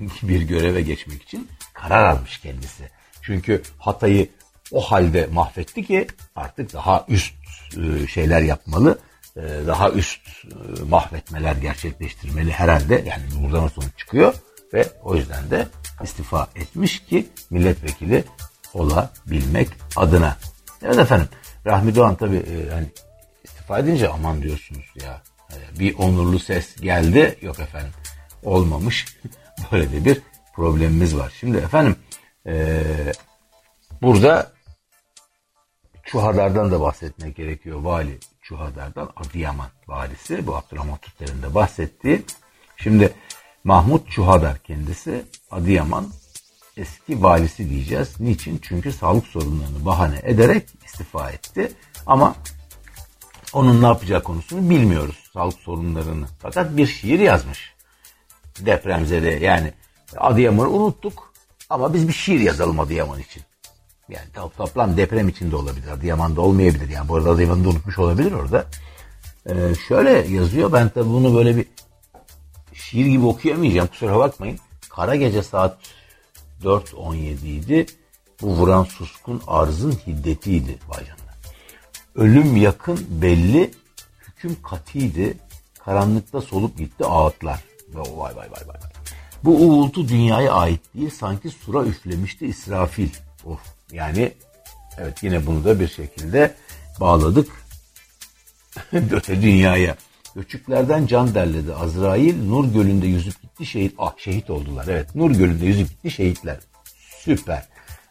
bir 0.22 0.42
göreve 0.42 0.82
geçmek 0.82 1.22
için 1.22 1.48
karar 1.74 2.04
almış 2.04 2.38
kendisi. 2.38 2.90
Çünkü 3.22 3.62
Hatay'ı 3.78 4.28
o 4.72 4.80
halde 4.80 5.28
mahvetti 5.32 5.84
ki 5.84 6.06
artık 6.36 6.72
daha 6.72 7.04
üst 7.08 7.34
e, 7.76 8.06
şeyler 8.06 8.40
yapmalı, 8.40 8.98
e, 9.36 9.40
daha 9.66 9.90
üst 9.90 10.20
e, 10.28 10.82
mahvetmeler 10.82 11.56
gerçekleştirmeli 11.56 12.52
herhalde. 12.52 13.04
Yani 13.06 13.22
buradan 13.42 13.68
sonuç 13.68 13.98
çıkıyor 13.98 14.34
ve 14.74 14.88
o 15.02 15.16
yüzden 15.16 15.50
de 15.50 15.68
istifa 16.02 16.48
etmiş 16.56 17.04
ki 17.04 17.28
milletvekili 17.50 18.24
olabilmek 18.74 19.68
adına. 19.96 20.36
Evet 20.82 20.98
efendim 20.98 21.28
Rahmi 21.66 21.94
Doğan 21.94 22.14
tabi 22.14 22.42
hani 22.70 22.86
istifa 23.44 23.78
edince 23.78 24.08
aman 24.08 24.42
diyorsunuz 24.42 24.86
ya 25.02 25.22
bir 25.78 25.98
onurlu 25.98 26.38
ses 26.38 26.76
geldi 26.76 27.38
yok 27.42 27.60
efendim 27.60 27.92
olmamış 28.42 29.18
böyle 29.72 29.92
de 29.92 30.04
bir 30.04 30.20
problemimiz 30.54 31.16
var. 31.16 31.32
Şimdi 31.40 31.58
efendim 31.58 31.96
e, 32.46 32.82
burada 34.02 34.52
Çuhadar'dan 36.04 36.70
da 36.70 36.80
bahsetmek 36.80 37.36
gerekiyor. 37.36 37.80
Vali 37.80 38.18
Çuhadar'dan 38.42 39.10
Adıyaman 39.16 39.68
valisi. 39.88 40.46
Bu 40.46 40.56
Abdurrahman 40.56 40.96
Türkler'in 40.98 41.42
de 41.42 41.54
bahsettiği. 41.54 42.22
Şimdi 42.76 43.12
Mahmut 43.64 44.10
Çuhadar 44.10 44.58
kendisi 44.58 45.24
Adıyaman 45.50 46.06
eski 46.76 47.22
valisi 47.22 47.70
diyeceğiz. 47.70 48.20
Niçin? 48.20 48.60
Çünkü 48.62 48.92
sağlık 48.92 49.26
sorunlarını 49.26 49.84
bahane 49.84 50.20
ederek 50.22 50.68
istifa 50.86 51.30
etti. 51.30 51.72
Ama 52.06 52.34
onun 53.52 53.82
ne 53.82 53.86
yapacağı 53.86 54.22
konusunu 54.22 54.70
bilmiyoruz. 54.70 55.30
Sağlık 55.32 55.58
sorunlarını. 55.58 56.26
Fakat 56.38 56.76
bir 56.76 56.86
şiir 56.86 57.18
yazmış. 57.18 57.74
Depremzede 58.60 59.30
yani 59.30 59.72
Adıyaman'ı 60.16 60.70
unuttuk. 60.70 61.32
Ama 61.70 61.94
biz 61.94 62.08
bir 62.08 62.12
şiir 62.12 62.40
yazalım 62.40 62.80
Adıyaman 62.80 63.20
için. 63.20 63.42
Yani 64.08 64.50
toplam 64.56 64.96
deprem 64.96 65.28
içinde 65.28 65.56
olabilir. 65.56 65.88
Adıyaman'da 65.88 66.40
olmayabilir. 66.40 66.88
Yani 66.88 67.08
bu 67.08 67.16
arada 67.16 67.30
Adıyaman'da 67.30 67.68
unutmuş 67.68 67.98
olabilir 67.98 68.32
orada. 68.32 68.66
Ee, 69.46 69.74
şöyle 69.88 70.10
yazıyor. 70.10 70.72
Ben 70.72 70.88
tabi 70.88 71.08
bunu 71.08 71.34
böyle 71.34 71.56
bir 71.56 71.66
şiir 72.92 73.06
gibi 73.06 73.26
okuyamayacağım. 73.26 73.88
Kusura 73.88 74.18
bakmayın. 74.18 74.58
Kara 74.88 75.16
gece 75.16 75.42
saat 75.42 75.78
4.17 76.62 77.46
idi. 77.46 77.86
Bu 78.42 78.46
vuran 78.46 78.84
suskun 78.84 79.42
arzın 79.46 79.92
hiddetiydi 79.92 80.78
vay 80.88 81.04
Ölüm 82.14 82.56
yakın 82.56 83.06
belli, 83.10 83.70
hüküm 84.28 84.62
katiydi. 84.62 85.36
Karanlıkta 85.84 86.40
solup 86.40 86.78
gitti 86.78 87.04
ağıtlar. 87.04 87.64
Vay 87.94 88.36
vay 88.36 88.36
vay 88.36 88.68
vay. 88.68 88.76
Bu 89.44 89.50
uğultu 89.50 90.08
dünyaya 90.08 90.52
ait 90.52 90.80
değil. 90.94 91.10
Sanki 91.10 91.50
sura 91.50 91.84
üflemişti 91.84 92.46
İsrafil. 92.46 93.10
Of. 93.44 93.60
Yani 93.92 94.32
evet 94.98 95.22
yine 95.22 95.46
bunu 95.46 95.64
da 95.64 95.80
bir 95.80 95.88
şekilde 95.88 96.54
bağladık. 97.00 97.50
Öte 98.92 99.42
dünyaya. 99.42 99.96
Göçüklerden 100.34 101.06
can 101.06 101.34
derledi 101.34 101.74
Azrail. 101.74 102.48
Nur 102.48 102.64
Gölü'nde 102.64 103.06
yüzüp 103.06 103.42
gitti 103.42 103.66
şehit. 103.66 103.94
Ah 103.98 104.12
şehit 104.16 104.50
oldular. 104.50 104.86
Evet 104.88 105.14
Nur 105.14 105.30
Gölü'nde 105.30 105.66
yüzüp 105.66 105.88
gitti 105.88 106.10
şehitler. 106.10 106.60
Süper. 107.18 107.68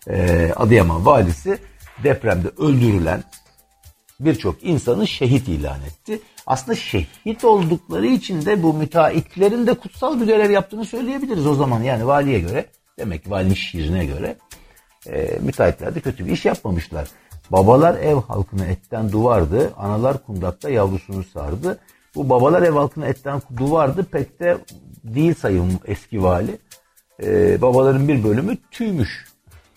Ee, 0.10 0.51
Adıyaman 0.56 1.06
valisi 1.06 1.58
depremde 2.04 2.48
öldürülen 2.58 3.24
birçok 4.20 4.63
insanı 4.63 5.08
şehit 5.08 5.48
ilan 5.48 5.82
etti. 5.82 6.20
Aslında 6.48 6.75
şehit 6.75 7.44
oldukları 7.44 8.08
için 8.08 8.46
de 8.46 8.63
bu 8.63 8.74
müteahhitlerin 8.74 9.68
de 9.68 9.74
kutsal 9.74 10.22
bir 10.22 10.25
görev 10.25 10.51
yaptığını 10.51 10.86
söyleyebiliriz 10.86 11.48
o 11.48 11.56
zaman. 11.56 11.84
Yani 11.84 12.08
valiye 12.08 12.40
göre, 12.40 12.66
demek 13.00 13.24
ki 13.24 13.32
valinin 13.32 13.54
şiirine 13.54 14.06
göre 14.06 14.38
e, 15.08 15.40
müteahhitler 15.42 15.96
de 15.96 16.00
kötü 16.00 16.25
bir 16.25 16.32
iş 16.32 16.46
yapmamışlar. 16.46 17.08
Babalar 17.50 17.96
ev 17.96 18.16
halkına 18.16 18.66
etten 18.66 19.12
duvardı, 19.12 19.74
analar 19.78 20.25
kundakta 20.25 20.70
yavrusunu 20.70 21.24
sardı. 21.24 21.80
Bu 22.15 22.30
babalar 22.30 22.62
ev 22.62 22.74
halkına 22.74 23.06
etten 23.06 23.41
duvardı 23.58 24.03
pek 24.03 24.39
de 24.39 24.58
değil 25.03 25.34
sayım 25.34 25.80
eski 25.86 26.24
vali. 26.24 26.58
Ee, 27.24 27.62
babaların 27.62 28.08
bir 28.08 28.24
bölümü 28.24 28.58
tüymüş 28.72 29.25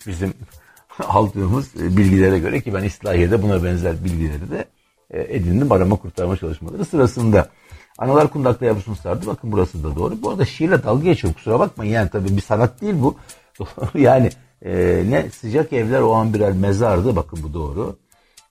bizim 0.07 0.33
aldığımız 1.07 1.75
bilgilere 1.75 2.39
göre 2.39 2.61
ki 2.61 2.73
ben 2.73 2.83
İslahiye'de 2.83 3.43
buna 3.43 3.63
benzer 3.63 4.03
bilgileri 4.03 4.51
de 4.51 4.65
e, 5.11 5.35
edindim 5.35 5.71
arama 5.71 5.95
kurtarma 5.95 6.37
çalışmaları 6.37 6.85
sırasında. 6.85 7.49
Analar 7.97 8.27
kundakta 8.27 8.65
yavrusunu 8.65 8.95
sardı. 8.95 9.27
Bakın 9.27 9.51
burası 9.51 9.83
da 9.83 9.95
doğru. 9.95 10.21
Bu 10.21 10.29
arada 10.29 10.45
şiirle 10.45 10.83
dalga 10.83 11.03
geçiyorum. 11.03 11.35
Kusura 11.35 11.59
bakmayın. 11.59 11.91
Yani 11.91 12.09
tabii 12.09 12.37
bir 12.37 12.41
sanat 12.41 12.81
değil 12.81 12.95
bu. 12.97 13.15
yani 13.95 14.29
e, 14.61 15.03
ne 15.09 15.29
sıcak 15.29 15.73
evler 15.73 16.01
o 16.01 16.13
an 16.13 16.33
birer 16.33 16.51
mezardı. 16.51 17.15
Bakın 17.15 17.39
bu 17.43 17.53
doğru. 17.53 17.95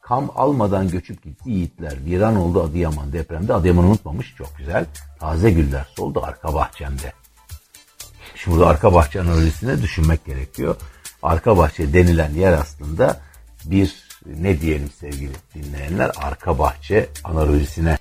Kam 0.09 0.31
almadan 0.35 0.89
göçüp 0.89 1.23
gitti 1.23 1.51
yiğitler. 1.51 2.05
Viran 2.05 2.37
oldu 2.37 2.63
Adıyaman 2.63 3.13
depremde. 3.13 3.55
Adıyaman 3.55 3.85
unutmamış. 3.85 4.35
Çok 4.39 4.59
güzel. 4.59 4.87
Taze 5.21 5.51
güller 5.51 5.87
soldu 5.97 6.23
arka 6.25 6.55
bahçemde. 6.55 7.13
Şimdi 8.35 8.57
burada 8.57 8.71
arka 8.71 8.95
bahçe 8.95 9.21
analizine 9.21 9.83
düşünmek 9.83 10.25
gerekiyor. 10.25 10.77
Arka 11.23 11.57
bahçe 11.57 11.93
denilen 11.93 12.31
yer 12.31 12.53
aslında 12.53 13.21
bir 13.65 13.95
ne 14.27 14.61
diyelim 14.61 14.91
sevgili 15.01 15.33
dinleyenler 15.55 16.11
arka 16.17 16.59
bahçe 16.59 17.09
analojisine. 17.25 17.99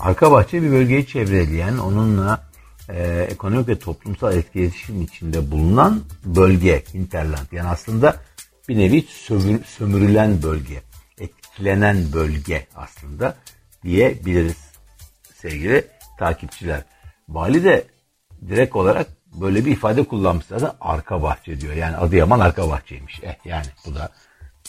Arka 0.00 0.32
bahçe 0.32 0.62
bir 0.62 0.70
bölgeyi 0.70 1.06
çevreleyen 1.06 1.78
onunla 1.78 2.50
e, 2.88 3.26
ekonomik 3.30 3.68
ve 3.68 3.78
toplumsal 3.78 4.36
etkileşim 4.36 5.02
içinde 5.02 5.50
bulunan 5.50 6.02
bölge, 6.24 6.84
interland. 6.94 7.52
Yani 7.52 7.68
aslında 7.68 8.16
bir 8.68 8.78
nevi 8.78 9.02
sömür, 9.02 9.64
sömürülen 9.64 10.42
bölge, 10.42 10.82
etkilenen 11.50 12.12
bölge 12.12 12.66
aslında 12.76 13.36
diyebiliriz 13.82 14.56
sevgili 15.34 15.86
takipçiler. 16.18 16.82
Vali 17.28 17.64
de 17.64 17.84
direkt 18.48 18.76
olarak 18.76 19.06
böyle 19.40 19.64
bir 19.64 19.72
ifade 19.72 20.02
kullanmış 20.02 20.46
zaten 20.46 20.70
arka 20.80 21.22
bahçe 21.22 21.60
diyor. 21.60 21.74
Yani 21.74 21.96
Adıyaman 21.96 22.40
arka 22.40 22.68
bahçeymiş. 22.68 23.20
Eh 23.22 23.34
yani 23.44 23.66
bu 23.86 23.94
da 23.94 24.08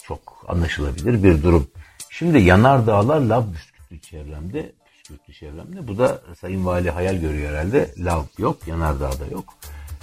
çok 0.04 0.46
anlaşılabilir 0.48 1.24
bir 1.24 1.44
durum. 1.44 1.68
Şimdi 2.10 2.42
yanar 2.42 2.88
dağlar 2.88 3.20
lav 3.20 3.44
püskürttü 3.54 4.00
çevremde. 4.00 4.72
Püskürttü 4.92 5.34
çevremde. 5.34 5.88
Bu 5.88 5.98
da 5.98 6.22
Sayın 6.40 6.66
Vali 6.66 6.90
hayal 6.90 7.16
görüyor 7.16 7.50
herhalde. 7.50 7.94
Lav 7.98 8.24
yok, 8.38 8.68
yanardağda 8.68 9.26
yok. 9.32 9.54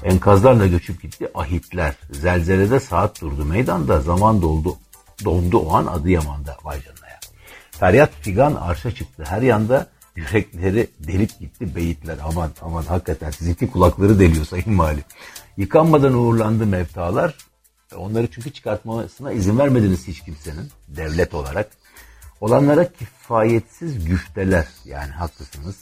Enkazlarla 0.04 0.66
göçüp 0.66 1.02
gitti 1.02 1.28
ahitler. 1.34 1.94
Zelzelede 2.10 2.80
saat 2.80 3.20
durdu 3.20 3.44
meydanda. 3.44 4.00
Zaman 4.00 4.42
doldu. 4.42 4.76
Dondu 5.24 5.58
o 5.58 5.74
an 5.74 5.86
Adıyaman'da. 5.86 6.56
Vay 6.64 6.82
canına 6.82 7.08
ya. 7.08 7.20
Feryat 7.70 8.10
figan 8.20 8.54
arşa 8.54 8.94
çıktı. 8.94 9.24
Her 9.26 9.42
yanda 9.42 9.86
yürekleri 10.16 10.88
delip 10.98 11.38
gitti 11.40 11.76
beyitler. 11.76 12.18
Aman 12.24 12.50
aman 12.62 12.82
hakikaten 12.82 13.30
sizinki 13.30 13.70
kulakları 13.70 14.20
deliyor 14.20 14.44
Sayın 14.44 14.78
Vali. 14.78 15.04
Yıkanmadan 15.56 16.14
uğurlandı 16.14 16.66
mevtalar. 16.66 17.34
Onları 17.96 18.28
çünkü 18.30 18.52
çıkartmasına 18.52 19.32
izin 19.32 19.58
vermediniz 19.58 20.08
hiç 20.08 20.20
kimsenin 20.20 20.70
devlet 20.88 21.34
olarak. 21.34 21.70
Olanlara 22.40 22.92
kifayetsiz 22.92 24.04
güfteler 24.04 24.66
yani 24.84 25.10
haklısınız. 25.10 25.76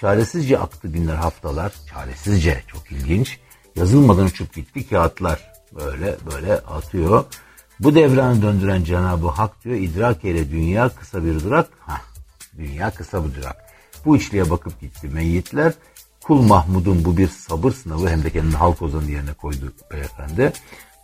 Çaresizce 0.00 0.58
aktı 0.58 0.88
günler 0.88 1.14
haftalar. 1.14 1.72
Çaresizce 1.90 2.62
çok 2.66 2.92
ilginç. 2.92 3.38
Yazılmadan 3.76 4.24
uçup 4.24 4.54
gitti 4.54 4.88
kağıtlar. 4.88 5.52
Böyle 5.72 6.16
böyle 6.32 6.54
atıyor. 6.54 7.24
Bu 7.84 7.94
devranı 7.94 8.42
döndüren 8.42 8.84
Cenab-ı 8.84 9.28
Hak 9.28 9.64
diyor 9.64 9.76
idrak 9.76 10.24
ile 10.24 10.50
dünya 10.50 10.88
kısa 10.88 11.24
bir 11.24 11.40
durak. 11.40 11.68
Hah, 11.80 12.02
dünya 12.58 12.90
kısa 12.90 13.24
bir 13.24 13.34
durak. 13.34 13.56
Bu 14.04 14.16
içliğe 14.16 14.50
bakıp 14.50 14.80
gitti 14.80 15.08
meyyitler. 15.08 15.72
Kul 16.22 16.42
Mahmud'un 16.42 17.04
bu 17.04 17.16
bir 17.16 17.28
sabır 17.28 17.72
sınavı 17.72 18.08
hem 18.08 18.24
de 18.24 18.30
kendini 18.30 18.56
halk 18.56 18.82
ozanı 18.82 19.10
yerine 19.10 19.32
koydu 19.32 19.72
beyefendi. 19.92 20.52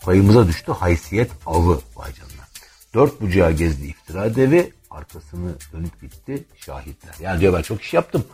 Payımıza 0.03 0.47
düştü 0.47 0.73
haysiyet 0.73 1.31
avı 1.47 1.81
vay 1.97 2.13
canına. 2.15 2.47
Dört 2.95 3.21
bucağı 3.21 3.53
gezdi 3.53 3.87
iftira 3.87 4.37
devi 4.37 4.73
arkasını 4.91 5.51
dönüp 5.73 6.01
gitti 6.01 6.45
şahitler. 6.57 7.15
Yani 7.21 7.41
diyor 7.41 7.53
ben 7.53 7.63
çok 7.63 7.83
iş 7.83 7.95
yaptım 7.95 8.25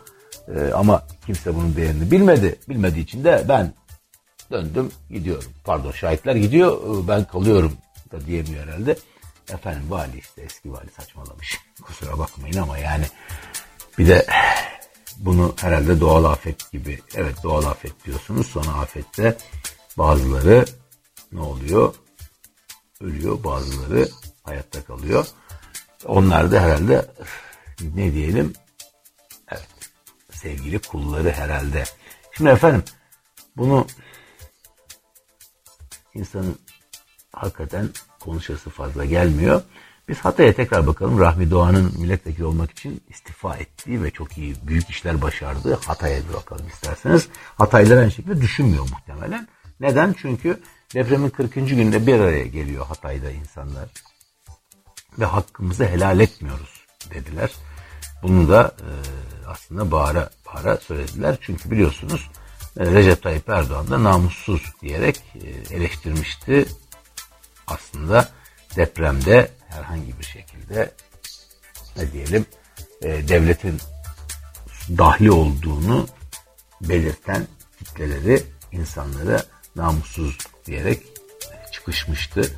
ee, 0.47 0.71
ama 0.73 1.03
kimse 1.25 1.55
bunun 1.55 1.75
değerini 1.75 2.11
bilmedi. 2.11 2.59
Bilmediği 2.69 3.03
için 3.03 3.23
de 3.23 3.45
ben 3.49 3.73
döndüm 4.51 4.91
gidiyorum. 5.09 5.51
Pardon 5.63 5.91
şahitler 5.91 6.35
gidiyor 6.35 6.77
ee, 6.77 7.07
ben 7.07 7.23
kalıyorum 7.23 7.71
da 8.11 8.25
diyemiyor 8.25 8.67
herhalde. 8.67 8.97
Efendim 9.49 9.83
vali 9.89 10.17
işte 10.19 10.41
eski 10.41 10.71
vali 10.71 10.89
saçmalamış. 10.91 11.59
Kusura 11.81 12.19
bakmayın 12.19 12.57
ama 12.57 12.77
yani 12.77 13.05
bir 13.97 14.07
de 14.07 14.25
bunu 15.17 15.55
herhalde 15.61 15.99
doğal 15.99 16.23
afet 16.23 16.71
gibi 16.71 16.99
evet 17.15 17.43
doğal 17.43 17.63
afet 17.63 18.05
diyorsunuz. 18.05 18.47
Sonra 18.47 18.69
afette 18.69 19.37
bazıları 19.97 20.65
ne 21.31 21.41
oluyor? 21.41 21.95
Ölüyor 23.01 23.43
bazıları 23.43 24.09
hayatta 24.43 24.83
kalıyor. 24.83 25.27
Onlar 26.05 26.51
da 26.51 26.61
herhalde 26.61 27.05
ne 27.95 28.13
diyelim 28.13 28.53
evet 29.51 29.67
sevgili 30.31 30.79
kulları 30.79 31.31
herhalde. 31.31 31.83
Şimdi 32.31 32.49
efendim 32.49 32.83
bunu 33.57 33.87
insanın 36.13 36.59
hakikaten 37.43 37.89
konuşası 38.19 38.69
fazla 38.69 39.05
gelmiyor. 39.05 39.61
Biz 40.09 40.19
Hatay'a 40.19 40.53
tekrar 40.53 40.87
bakalım. 40.87 41.19
Rahmi 41.19 41.51
Doğan'ın 41.51 41.93
milletvekili 41.99 42.45
olmak 42.45 42.71
için 42.71 43.01
istifa 43.09 43.55
ettiği 43.57 44.03
ve 44.03 44.11
çok 44.11 44.37
iyi 44.37 44.55
büyük 44.63 44.89
işler 44.89 45.21
başardığı 45.21 45.79
Hatay'a 45.85 46.29
bir 46.29 46.33
bakalım 46.33 46.67
isterseniz. 46.67 47.27
Hataylılar 47.57 47.97
aynı 47.97 48.11
şekilde 48.11 48.41
düşünmüyor 48.41 48.87
muhtemelen. 48.89 49.47
Neden? 49.79 50.15
Çünkü 50.21 50.59
depremin 50.93 51.29
40. 51.29 51.53
günde 51.53 52.07
bir 52.07 52.19
araya 52.19 52.45
geliyor 52.45 52.85
Hatay'da 52.85 53.31
insanlar. 53.31 53.89
Ve 55.19 55.25
hakkımızı 55.25 55.85
helal 55.85 56.19
etmiyoruz 56.19 56.85
dediler. 57.13 57.51
Bunu 58.23 58.49
da 58.49 58.75
e, 58.79 58.89
aslında 59.47 59.91
bağıra 59.91 60.29
bağıra 60.45 60.77
söylediler. 60.77 61.37
Çünkü 61.41 61.71
biliyorsunuz 61.71 62.29
e, 62.79 62.85
Recep 62.85 63.23
Tayyip 63.23 63.49
Erdoğan 63.49 63.89
da 63.89 64.03
namussuz 64.03 64.73
diyerek 64.81 65.23
e, 65.35 65.75
eleştirmişti. 65.75 66.65
Aslında 67.67 68.29
depremde 68.75 69.51
herhangi 69.69 70.19
bir 70.19 70.25
şekilde 70.25 70.91
ne 71.97 72.11
diyelim 72.11 72.45
e, 73.01 73.27
devletin 73.27 73.77
dahli 74.97 75.31
olduğunu 75.31 76.07
belirten 76.81 77.47
kitleleri 77.79 78.43
insanlara 78.71 79.43
namussuz 79.75 80.37
diyerek 80.65 81.03
çıkışmıştı. 81.71 82.51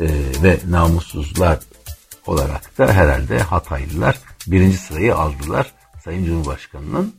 E, 0.00 0.06
ve 0.42 0.58
namussuzlar 0.68 1.58
olarak 2.26 2.78
da 2.78 2.92
herhalde 2.92 3.38
Hataylılar 3.38 4.18
birinci 4.46 4.76
sırayı 4.76 5.16
aldılar 5.16 5.74
Sayın 6.04 6.24
Cumhurbaşkanı'nın 6.24 7.16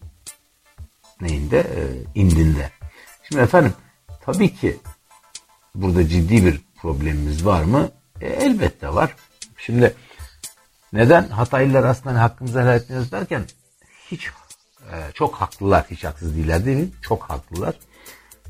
neyinde? 1.22 1.60
E, 1.60 1.82
indinde. 2.16 2.72
Şimdi 3.24 3.42
efendim 3.42 3.74
tabii 4.22 4.56
ki 4.56 4.78
burada 5.76 6.08
ciddi 6.08 6.46
bir 6.46 6.62
problemimiz 6.78 7.46
var 7.46 7.64
mı? 7.64 7.90
E, 8.22 8.28
elbette 8.28 8.94
var. 8.94 9.16
Şimdi 9.58 9.94
neden 10.94 11.24
Hataylılar 11.30 11.84
aslında 11.84 12.10
hani 12.10 12.20
hakkımızı 12.20 12.62
helal 12.62 12.76
etmiyoruz 12.76 13.12
derken 13.12 13.44
hiç 14.12 14.28
e, 14.92 15.12
çok 15.14 15.36
haklılar. 15.36 15.86
Hiç 15.92 16.04
haksız 16.04 16.36
değiller 16.36 16.66
değil 16.66 16.78
mi? 16.78 16.90
Çok 17.02 17.24
haklılar. 17.24 17.76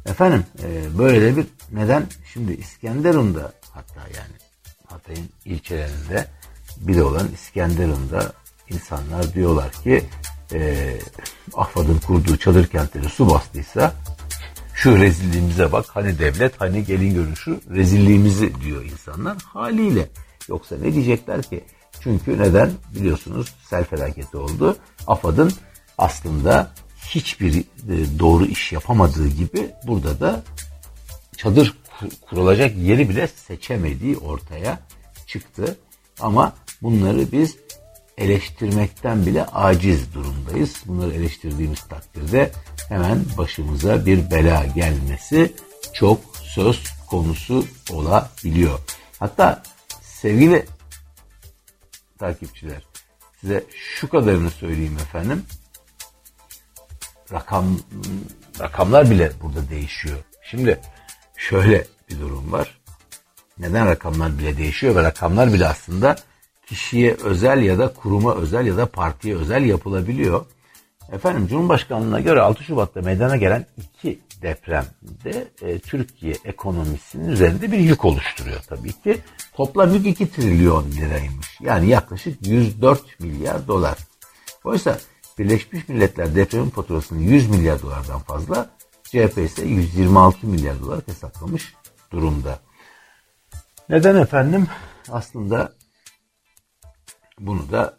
Efendim 0.06 0.46
e, 0.64 0.98
böyle 0.98 1.22
de 1.22 1.38
bir 1.38 1.48
neden 1.72 2.06
şimdi 2.34 2.54
İskenderun'da 2.54 3.54
hatta 3.72 4.00
yani 4.00 4.36
Hatay'ın 4.88 5.30
ilçelerinde 5.46 6.28
biri 6.78 7.04
olan 7.04 7.28
İskenderun'da 7.34 8.32
insanlar 8.70 9.34
diyorlar 9.34 9.72
ki 9.72 10.04
e, 10.54 10.92
AFAD'ın 11.54 12.00
kurduğu 12.00 12.38
çadır 12.38 12.68
kentleri 12.68 13.10
su 13.10 13.30
bastıysa 13.30 13.94
şu 14.78 15.00
rezilliğimize 15.00 15.72
bak 15.72 15.86
hani 15.90 16.20
devlet 16.20 16.62
hani 16.62 16.86
gelin 16.86 17.14
görünüşü 17.14 17.60
rezilliğimizi 17.70 18.62
diyor 18.62 18.86
insanlar 18.86 19.38
haliyle. 19.38 20.10
Yoksa 20.50 20.76
ne 20.78 20.94
diyecekler 20.94 21.42
ki? 21.42 21.64
Çünkü 22.02 22.40
neden? 22.40 22.72
Biliyorsunuz 22.96 23.56
sel 23.70 23.84
felaketi 23.84 24.38
oldu. 24.38 24.78
AFAD'ın 25.08 25.52
aslında 25.98 26.72
hiçbir 27.06 27.56
e, 27.58 27.64
doğru 28.20 28.46
iş 28.46 28.72
yapamadığı 28.72 29.28
gibi 29.28 29.70
burada 29.88 30.20
da 30.20 30.44
çadır 31.38 31.78
kurulacak 32.30 32.78
yeri 32.78 33.10
bile 33.10 33.28
seçemediği 33.28 34.18
ortaya 34.18 34.80
çıktı. 35.28 35.78
Ama 36.20 36.54
bunları 36.82 37.32
biz 37.32 37.58
eleştirmekten 38.18 39.26
bile 39.26 39.46
aciz 39.46 40.14
durumdayız. 40.14 40.76
Bunları 40.86 41.14
eleştirdiğimiz 41.14 41.82
takdirde 41.82 42.52
hemen 42.90 43.26
başımıza 43.38 44.06
bir 44.06 44.32
bela 44.32 44.66
gelmesi 44.66 45.54
çok 45.94 46.22
söz 46.44 46.84
konusu 47.10 47.66
olabiliyor. 47.92 48.80
Hatta 49.20 49.64
sevgili 50.02 50.66
takipçiler 52.20 52.84
size 53.42 53.64
şu 53.76 54.10
kadarını 54.10 54.52
söyleyeyim 54.52 54.98
efendim. 55.02 55.44
Rakam 57.32 57.80
rakamlar 58.60 59.10
bile 59.10 59.32
burada 59.42 59.70
değişiyor. 59.70 60.18
Şimdi 60.44 60.80
şöyle 61.38 61.88
bir 62.10 62.20
durum 62.20 62.52
var. 62.52 62.80
Neden 63.60 63.88
rakamlar 63.88 64.40
bile 64.40 64.58
değişiyor 64.58 64.96
ve 64.96 65.04
rakamlar 65.04 65.54
bile 65.54 65.68
aslında 65.68 66.16
kişiye 66.66 67.14
özel 67.14 67.62
ya 67.64 67.80
da 67.80 67.94
kuruma 67.94 68.36
özel 68.36 68.68
ya 68.68 68.78
da 68.78 68.86
partiye 68.86 69.36
özel 69.36 69.66
yapılabiliyor. 69.66 70.46
Efendim 71.12 71.48
Cumhurbaşkanlığına 71.48 72.20
göre 72.20 72.42
6 72.42 72.64
Şubat'ta 72.64 73.02
meydana 73.02 73.38
gelen 73.38 73.66
iki 73.78 74.20
depremde 74.42 75.48
e, 75.62 75.80
Türkiye 75.80 76.34
ekonomisinin 76.46 77.30
üzerinde 77.30 77.72
bir 77.72 77.80
yük 77.80 78.06
oluşturuyor 78.06 78.60
tabii 78.68 78.94
ki. 78.94 79.22
Toplam 79.54 79.94
yük 79.94 80.06
2 80.06 80.32
trilyon 80.32 80.92
liraymış. 80.92 81.62
Yani 81.62 81.90
yaklaşık 81.90 82.48
104 82.48 83.20
milyar 83.20 83.68
dolar. 83.68 83.98
Oysa 84.64 84.98
Birleşmiş 85.38 85.90
Milletler 85.90 86.36
depremin 86.36 86.70
faturasını 86.70 87.22
100 87.22 87.50
milyar 87.50 87.82
dolardan 87.82 88.20
fazla, 88.20 88.70
CHP 89.04 89.38
ise 89.38 89.66
126 89.66 90.48
milyar 90.48 90.82
dolar 90.82 91.02
hesaplamış 91.06 91.74
durumda. 92.12 92.60
Neden 93.90 94.16
efendim? 94.16 94.68
Aslında 95.10 95.74
bunu 97.40 97.72
da 97.72 97.98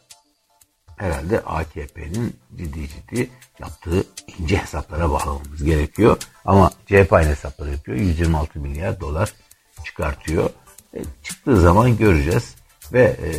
herhalde 0.98 1.40
AKP'nin 1.40 2.36
ciddi 2.56 2.88
ciddi 2.88 3.30
yaptığı 3.60 4.04
ince 4.38 4.56
hesaplara 4.56 5.10
bağlamamız 5.10 5.64
gerekiyor. 5.64 6.16
Ama 6.44 6.70
CHP 6.86 7.12
aynı 7.12 7.28
hesapları 7.28 7.70
yapıyor. 7.70 7.98
126 7.98 8.60
milyar 8.60 9.00
dolar 9.00 9.32
çıkartıyor. 9.84 10.50
E, 10.94 11.00
çıktığı 11.22 11.60
zaman 11.60 11.96
göreceğiz. 11.96 12.54
Ve 12.92 13.02
e, 13.02 13.30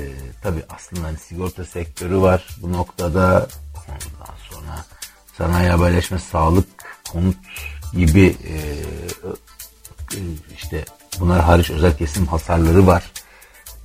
tabii 0.44 0.64
aslında 0.70 1.08
hani 1.08 1.18
sigorta 1.18 1.66
sektörü 1.66 2.22
var 2.22 2.48
bu 2.62 2.74
noktada. 2.74 3.48
Ondan 3.90 4.36
sonra 4.50 4.86
sanayi 5.38 5.70
haberleşme, 5.70 6.20
sağlık, 6.20 6.68
konut 7.12 7.38
gibi 7.94 8.36
e, 8.48 8.56
e, 10.14 10.20
işte 10.56 10.86
bunlar 11.20 11.42
hariç 11.42 11.70
özel 11.70 11.98
kesim 11.98 12.28
hasarları 12.28 12.88
var. 12.88 13.12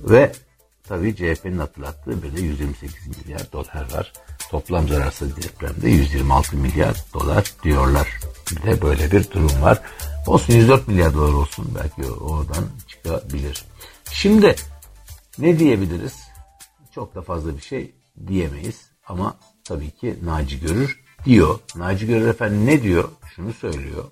Ve 0.01 0.31
Tabii 0.87 1.15
CHP'nin 1.15 1.57
hatırlattığı 1.57 2.23
bir 2.23 2.37
de 2.37 2.41
128 2.41 3.07
milyar 3.07 3.51
dolar 3.51 3.93
var. 3.93 4.13
Toplam 4.51 4.87
zararsız 4.87 5.37
depremde 5.37 5.89
126 5.89 6.57
milyar 6.57 7.03
dolar 7.13 7.53
diyorlar. 7.63 8.19
Bir 8.51 8.63
de 8.63 8.81
böyle 8.81 9.11
bir 9.11 9.31
durum 9.31 9.61
var. 9.61 9.81
Olsun 10.27 10.53
104 10.53 10.87
milyar 10.87 11.13
dolar 11.13 11.33
olsun 11.33 11.73
belki 11.75 12.11
oradan 12.11 12.65
çıkabilir. 12.87 13.65
Şimdi 14.11 14.55
ne 15.37 15.59
diyebiliriz? 15.59 16.13
Çok 16.95 17.15
da 17.15 17.21
fazla 17.21 17.57
bir 17.57 17.61
şey 17.61 17.95
diyemeyiz 18.27 18.91
ama 19.07 19.37
tabii 19.63 19.91
ki 19.91 20.19
Naci 20.23 20.59
Görür 20.59 21.03
diyor. 21.25 21.59
Naci 21.75 22.07
Görür 22.07 22.27
efendim 22.27 22.65
ne 22.65 22.83
diyor? 22.83 23.09
Şunu 23.35 23.53
söylüyor. 23.53 24.03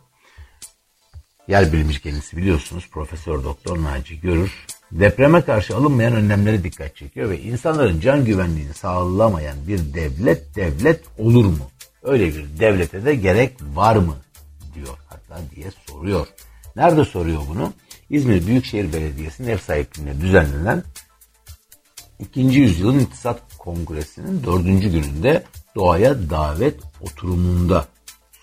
Yer 1.47 1.73
bilimci 1.73 2.01
kendisi 2.01 2.37
biliyorsunuz 2.37 2.89
Profesör 2.91 3.43
Doktor 3.43 3.83
Naci 3.83 4.19
Görür 4.19 4.65
depreme 4.99 5.41
karşı 5.41 5.75
alınmayan 5.75 6.13
önlemlere 6.13 6.63
dikkat 6.63 6.95
çekiyor 6.95 7.29
ve 7.29 7.41
insanların 7.41 7.99
can 7.99 8.25
güvenliğini 8.25 8.73
sağlamayan 8.73 9.67
bir 9.67 9.93
devlet 9.93 10.55
devlet 10.55 11.01
olur 11.17 11.45
mu? 11.45 11.71
Öyle 12.03 12.27
bir 12.27 12.59
devlete 12.59 13.05
de 13.05 13.15
gerek 13.15 13.57
var 13.73 13.95
mı? 13.95 14.15
diyor 14.75 14.97
hatta 15.09 15.41
diye 15.55 15.67
soruyor. 15.87 16.27
Nerede 16.75 17.05
soruyor 17.05 17.41
bunu? 17.49 17.73
İzmir 18.09 18.47
Büyükşehir 18.47 18.93
Belediyesi'nin 18.93 19.47
ev 19.47 19.57
sahipliğinde 19.57 20.21
düzenlenen 20.21 20.83
2. 22.19 22.39
yüzyılın 22.39 22.99
İktisat 22.99 23.41
Kongresi'nin 23.57 24.43
dördüncü 24.43 24.89
gününde 24.89 25.43
doğaya 25.75 26.29
davet 26.29 26.79
oturumunda 27.01 27.87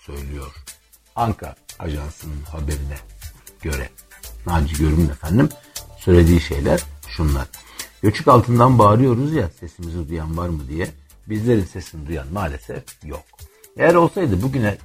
söylüyor. 0.05 0.51
Anka 1.15 1.55
Ajansı'nın 1.79 2.41
haberine 2.41 2.97
göre. 3.61 3.89
Naci 4.45 4.75
Görüm'ün 4.75 5.09
efendim 5.09 5.49
söylediği 6.01 6.41
şeyler 6.41 6.83
şunlar. 7.07 7.47
Göçük 8.01 8.27
altından 8.27 8.79
bağırıyoruz 8.79 9.33
ya 9.33 9.49
sesimizi 9.59 10.09
duyan 10.09 10.37
var 10.37 10.49
mı 10.49 10.67
diye. 10.67 10.87
Bizlerin 11.29 11.65
sesini 11.65 12.07
duyan 12.07 12.27
maalesef 12.33 12.83
yok. 13.05 13.23
Eğer 13.77 13.93
olsaydı 13.93 14.41
bugüne 14.41 14.77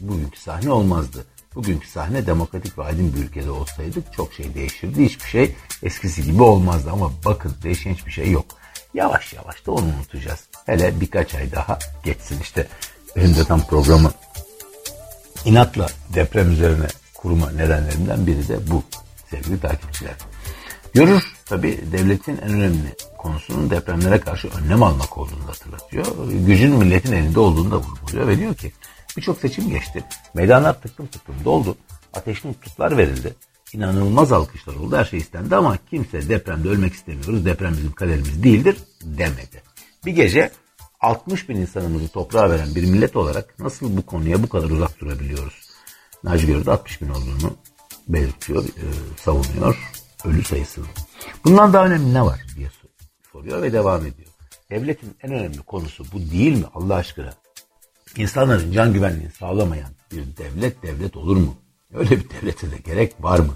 bugünkü 0.00 0.40
sahne 0.40 0.72
olmazdı. 0.72 1.26
Bugünkü 1.54 1.88
sahne 1.88 2.26
demokratik 2.26 2.78
ve 2.78 2.82
aydın 2.82 3.14
bir 3.14 3.18
ülkede 3.18 3.50
olsaydık 3.50 4.12
çok 4.12 4.32
şey 4.32 4.54
değişirdi. 4.54 5.04
Hiçbir 5.04 5.28
şey 5.28 5.54
eskisi 5.82 6.24
gibi 6.24 6.42
olmazdı 6.42 6.90
ama 6.90 7.12
bakın 7.24 7.54
değişen 7.62 7.94
hiçbir 7.94 8.12
şey 8.12 8.30
yok. 8.30 8.46
Yavaş 8.94 9.32
yavaş 9.32 9.66
da 9.66 9.72
onu 9.72 9.86
unutacağız. 9.96 10.40
Hele 10.66 11.00
birkaç 11.00 11.34
ay 11.34 11.52
daha 11.52 11.78
geçsin 12.04 12.40
işte. 12.40 12.68
Benim 13.16 13.36
de 13.36 13.44
tam 13.44 13.66
programı 13.66 14.12
inatla 15.44 15.86
deprem 16.14 16.52
üzerine 16.52 16.86
kurma 17.14 17.50
nedenlerinden 17.50 18.26
biri 18.26 18.48
de 18.48 18.70
bu 18.70 18.82
sevgili 19.30 19.60
takipçiler. 19.60 20.14
Görür 20.94 21.32
tabi 21.44 21.78
devletin 21.92 22.36
en 22.36 22.50
önemli 22.50 22.94
konusunun 23.18 23.70
depremlere 23.70 24.20
karşı 24.20 24.48
önlem 24.48 24.82
almak 24.82 25.18
olduğunu 25.18 25.46
hatırlatıyor. 25.46 26.06
Gücün 26.46 26.72
milletin 26.72 27.12
elinde 27.12 27.40
olduğunu 27.40 27.70
da 27.70 27.76
vurguluyor 27.76 28.28
ve 28.28 28.38
diyor 28.38 28.54
ki 28.54 28.72
birçok 29.16 29.38
seçim 29.38 29.70
geçti. 29.70 30.04
Meydanlar 30.34 30.80
tıklım 30.80 31.06
tıklım 31.06 31.36
doldu. 31.44 31.76
Ateşli 32.14 32.48
nutuklar 32.48 32.98
verildi. 32.98 33.34
İnanılmaz 33.72 34.32
alkışlar 34.32 34.74
oldu. 34.74 34.96
Her 34.96 35.04
şey 35.04 35.18
istendi 35.18 35.56
ama 35.56 35.78
kimse 35.90 36.28
depremde 36.28 36.68
ölmek 36.68 36.92
istemiyoruz. 36.92 37.44
Deprem 37.44 37.72
bizim 37.72 37.92
kaderimiz 37.92 38.42
değildir 38.42 38.76
demedi. 39.02 39.62
Bir 40.06 40.12
gece 40.12 40.50
60 41.00 41.48
bin 41.48 41.56
insanımızı 41.56 42.08
toprağa 42.08 42.50
veren 42.50 42.74
bir 42.74 42.84
millet 42.84 43.16
olarak 43.16 43.58
nasıl 43.58 43.96
bu 43.96 44.06
konuya 44.06 44.42
bu 44.42 44.48
kadar 44.48 44.70
uzak 44.70 45.00
durabiliyoruz? 45.00 45.70
Naci 46.24 46.46
Görü'de 46.46 46.70
60 46.70 47.02
bin 47.02 47.08
olduğunu 47.08 47.56
belirtiyor, 48.08 48.64
e, 48.64 48.86
savunuyor 49.16 49.99
ölü 50.26 50.44
sayısını. 50.44 50.86
Bundan 51.44 51.72
daha 51.72 51.86
önemli 51.86 52.14
ne 52.14 52.22
var 52.22 52.46
diye 52.56 52.70
soruyor 53.32 53.62
ve 53.62 53.72
devam 53.72 54.06
ediyor. 54.06 54.28
Devletin 54.70 55.16
en 55.22 55.32
önemli 55.32 55.58
konusu 55.58 56.04
bu 56.12 56.18
değil 56.30 56.58
mi 56.58 56.64
Allah 56.74 56.94
aşkına? 56.94 57.32
İnsanların 58.16 58.72
can 58.72 58.92
güvenliğini 58.92 59.30
sağlamayan 59.30 59.90
bir 60.12 60.36
devlet 60.36 60.82
devlet 60.82 61.16
olur 61.16 61.36
mu? 61.36 61.54
Öyle 61.94 62.10
bir 62.10 62.30
devlete 62.30 62.70
de 62.70 62.76
gerek 62.76 63.14
var 63.20 63.38
mı? 63.38 63.54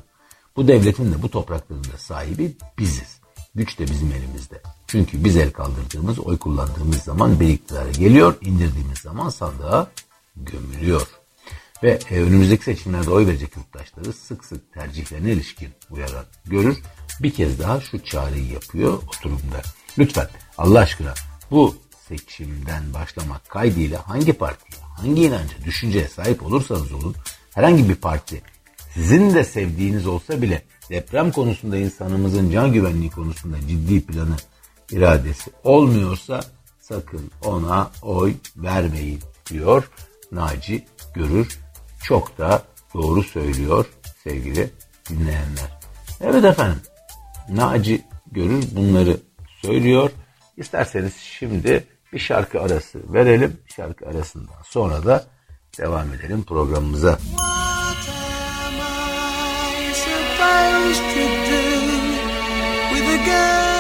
Bu 0.57 0.69
devletin 0.69 1.13
de 1.13 1.23
bu 1.23 1.31
toprakların 1.31 1.85
da 1.85 1.99
sahibi 1.99 2.57
biziz. 2.79 3.21
Güç 3.55 3.79
de 3.79 3.83
bizim 3.83 4.13
elimizde. 4.13 4.63
Çünkü 4.87 5.25
biz 5.25 5.37
el 5.37 5.51
kaldırdığımız, 5.51 6.19
oy 6.19 6.39
kullandığımız 6.39 6.97
zaman 7.03 7.41
bir 7.41 7.49
iktidara 7.49 7.91
geliyor, 7.91 8.37
indirdiğimiz 8.41 8.99
zaman 8.99 9.29
sandığa 9.29 9.87
gömülüyor 10.37 11.09
ve 11.85 11.99
önümüzdeki 12.11 12.65
seçimlerde 12.65 13.11
oy 13.11 13.27
verecek 13.27 13.57
yurttaşları 13.57 14.13
sık 14.13 14.45
sık 14.45 14.73
tercihlerine 14.75 15.33
ilişkin 15.33 15.69
uyaran 15.91 16.25
görür. 16.45 16.79
Bir 17.21 17.35
kez 17.35 17.59
daha 17.59 17.81
şu 17.81 18.05
çağrıyı 18.05 18.53
yapıyor 18.53 18.93
oturumda. 18.93 19.63
Lütfen 19.99 20.29
Allah 20.59 20.79
aşkına 20.79 21.15
bu 21.51 21.77
seçimden 22.09 22.95
başlamak 22.95 23.49
kaydıyla 23.49 24.09
hangi 24.09 24.33
partiye, 24.33 24.83
hangi 24.83 25.23
inanca, 25.23 25.65
düşünceye 25.65 26.09
sahip 26.09 26.43
olursanız 26.43 26.93
olun 26.93 27.15
herhangi 27.55 27.89
bir 27.89 27.95
parti 27.95 28.43
sizin 28.95 29.35
de 29.35 29.45
sevdiğiniz 29.45 30.07
olsa 30.07 30.43
bile 30.43 30.63
deprem 30.91 31.33
konusunda 31.33 31.77
insanımızın 31.77 32.51
can 32.51 32.73
güvenliği 32.73 33.11
konusunda 33.11 33.61
ciddi 33.61 34.07
planı, 34.07 34.37
iradesi 34.91 35.51
olmuyorsa 35.65 36.41
sakın 36.81 37.31
ona 37.45 37.91
oy 38.03 38.35
vermeyin 38.57 39.21
diyor 39.51 39.91
Naci 40.33 40.85
Görür. 41.15 41.64
Çok 42.05 42.39
da 42.39 42.63
doğru 42.95 43.23
söylüyor 43.23 43.87
sevgili 44.25 44.71
dinleyenler. 45.09 45.79
Evet 46.21 46.45
efendim 46.45 46.81
Naci 47.49 48.03
Görür 48.35 48.65
bunları 48.73 49.17
söylüyor. 49.63 50.11
İsterseniz 50.57 51.17
şimdi 51.17 51.85
bir 52.13 52.19
şarkı 52.19 52.61
arası 52.61 53.13
verelim. 53.13 53.61
Şarkı 53.77 54.07
arasından 54.07 54.63
sonra 54.65 55.05
da 55.05 55.25
devam 55.79 56.15
edelim 56.15 56.43
programımıza. 56.43 57.19
What 57.19 58.09
am 58.59 58.75
I 58.75 59.95
supposed 59.95 61.03
to 61.15 61.25
do 61.51 61.65
with 62.95 63.09
a 63.09 63.25
girl 63.25 63.74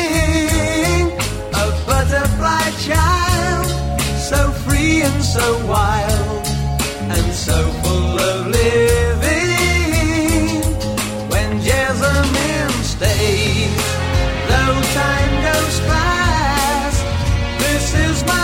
A 1.64 1.66
butterfly 1.88 2.66
child, 2.88 3.68
so 4.30 4.40
free 4.64 5.02
and 5.02 5.20
so 5.24 5.46
wild, 5.68 6.46
and 7.16 7.28
so 7.48 7.58
full 7.82 8.20
of 8.30 8.40
living. 8.48 9.54
When 11.32 11.50
Jasmine 11.68 12.78
stays, 12.94 13.84
though 14.50 14.78
time 15.02 15.34
goes 15.50 15.76
fast, 15.90 17.02
this 17.60 17.86
is 18.06 18.18
my. 18.28 18.43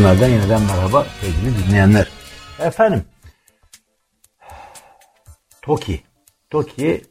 Bunlardan 0.00 0.28
yeniden 0.28 0.62
merhaba 0.62 1.06
sevgili 1.20 1.66
dinleyenler. 1.66 2.08
Efendim, 2.58 3.04
TOKİ, 5.62 6.00
TOKİ 6.50 7.02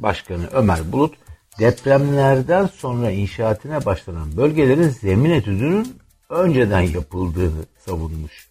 Başkanı 0.00 0.46
Ömer 0.52 0.92
Bulut 0.92 1.14
depremlerden 1.58 2.66
sonra 2.66 3.10
inşaatine 3.10 3.84
başlanan 3.84 4.36
bölgelerin 4.36 4.88
zemin 4.88 5.30
etüdünün 5.30 5.98
önceden 6.28 6.80
yapıldığını 6.80 7.64
savunmuş. 7.86 8.48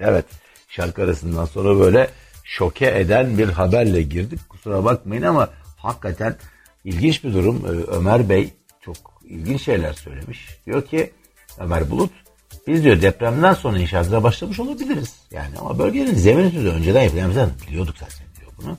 Evet, 0.00 0.24
şarkı 0.68 1.02
arasından 1.02 1.44
sonra 1.44 1.80
böyle 1.80 2.10
şoke 2.44 2.98
eden 3.00 3.38
bir 3.38 3.48
haberle 3.48 4.02
girdik. 4.02 4.48
Kusura 4.48 4.84
bakmayın 4.84 5.22
ama 5.22 5.48
hakikaten 5.76 6.36
ilginç 6.84 7.24
bir 7.24 7.34
durum. 7.34 7.62
Ee, 7.66 7.90
Ömer 7.90 8.28
Bey 8.28 8.54
çok 8.80 8.96
ilginç 9.24 9.62
şeyler 9.62 9.92
söylemiş. 9.92 10.48
Diyor 10.66 10.86
ki 10.86 11.12
Ömer 11.58 11.90
Bulut 11.90 12.23
biz 12.66 12.84
diyor 12.84 13.02
depremden 13.02 13.54
sonra 13.54 13.78
inşaatına 13.78 14.22
başlamış 14.22 14.60
olabiliriz. 14.60 15.14
Yani 15.30 15.58
ama 15.58 15.78
bölgenin 15.78 16.14
zemin 16.14 16.44
etüdü 16.44 16.68
önceden 16.68 17.02
yapılan 17.02 17.50
biliyorduk 17.68 17.96
zaten 17.98 18.26
diyor 18.40 18.52
bunu. 18.58 18.78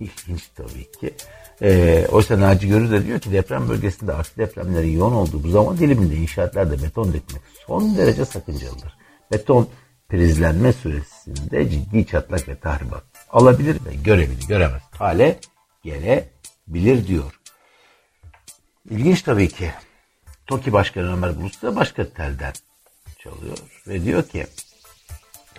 İlginç 0.00 0.48
tabii 0.56 0.90
ki. 1.00 1.14
E, 1.62 2.06
oysa 2.10 2.40
Naci 2.40 2.68
Görür 2.68 2.90
de 2.90 3.06
diyor 3.06 3.20
ki 3.20 3.32
deprem 3.32 3.68
bölgesinde 3.68 4.12
artı 4.12 4.36
depremlerin 4.36 4.98
yoğun 4.98 5.12
olduğu 5.12 5.44
bu 5.44 5.48
zaman 5.48 5.78
diliminde 5.78 6.14
inşaatlarda 6.14 6.82
beton 6.82 7.12
dökmek 7.12 7.42
son 7.66 7.96
derece 7.96 8.24
sakıncalıdır. 8.24 8.96
Beton 9.32 9.68
prizlenme 10.08 10.72
süresinde 10.72 11.70
ciddi 11.70 12.06
çatlak 12.06 12.48
ve 12.48 12.58
tahribat 12.58 13.04
alabilir 13.30 13.74
ve 13.86 13.94
görevini 14.04 14.46
göremez 14.48 14.82
hale 14.90 15.38
gelebilir 15.82 17.06
diyor. 17.06 17.40
İlginç 18.90 19.22
tabii 19.22 19.48
ki. 19.48 19.70
TOKİ 20.48 20.72
Başkanı 20.72 21.12
Ömer 21.12 21.36
Bulut 21.36 21.62
da 21.62 21.76
başka 21.76 22.08
telden 22.08 22.52
çalıyor 23.18 23.58
ve 23.88 24.04
diyor 24.04 24.28
ki 24.28 24.46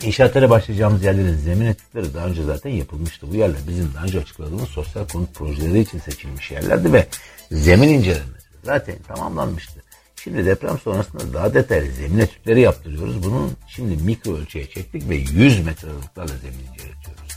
İnşaatlara 0.01 0.49
başlayacağımız 0.49 1.03
yerlerin 1.03 1.37
zemin 1.37 1.65
etütleri 1.65 2.13
daha 2.13 2.25
önce 2.25 2.43
zaten 2.43 2.69
yapılmıştı. 2.69 3.31
Bu 3.31 3.35
yerler 3.35 3.59
bizim 3.67 3.93
daha 3.93 4.03
önce 4.03 4.19
açıkladığımız 4.19 4.69
sosyal 4.69 5.07
konut 5.07 5.35
projeleri 5.35 5.79
için 5.79 5.99
seçilmiş 5.99 6.51
yerlerdi 6.51 6.93
ve 6.93 7.07
zemin 7.51 7.89
incelenmesi 7.89 8.47
zaten 8.63 8.95
tamamlanmıştı. 9.07 9.83
Şimdi 10.15 10.45
deprem 10.45 10.79
sonrasında 10.79 11.33
daha 11.33 11.53
detaylı 11.53 11.91
zemin 11.91 12.19
etütleri 12.19 12.61
yaptırıyoruz. 12.61 13.23
Bunun 13.23 13.51
şimdi 13.67 14.03
mikro 14.03 14.35
ölçüye 14.37 14.65
çektik 14.65 15.09
ve 15.09 15.15
100 15.15 15.65
metre 15.65 15.87
aralıklarla 15.87 16.37
zemin 16.37 16.59
inceletiyoruz. 16.59 17.29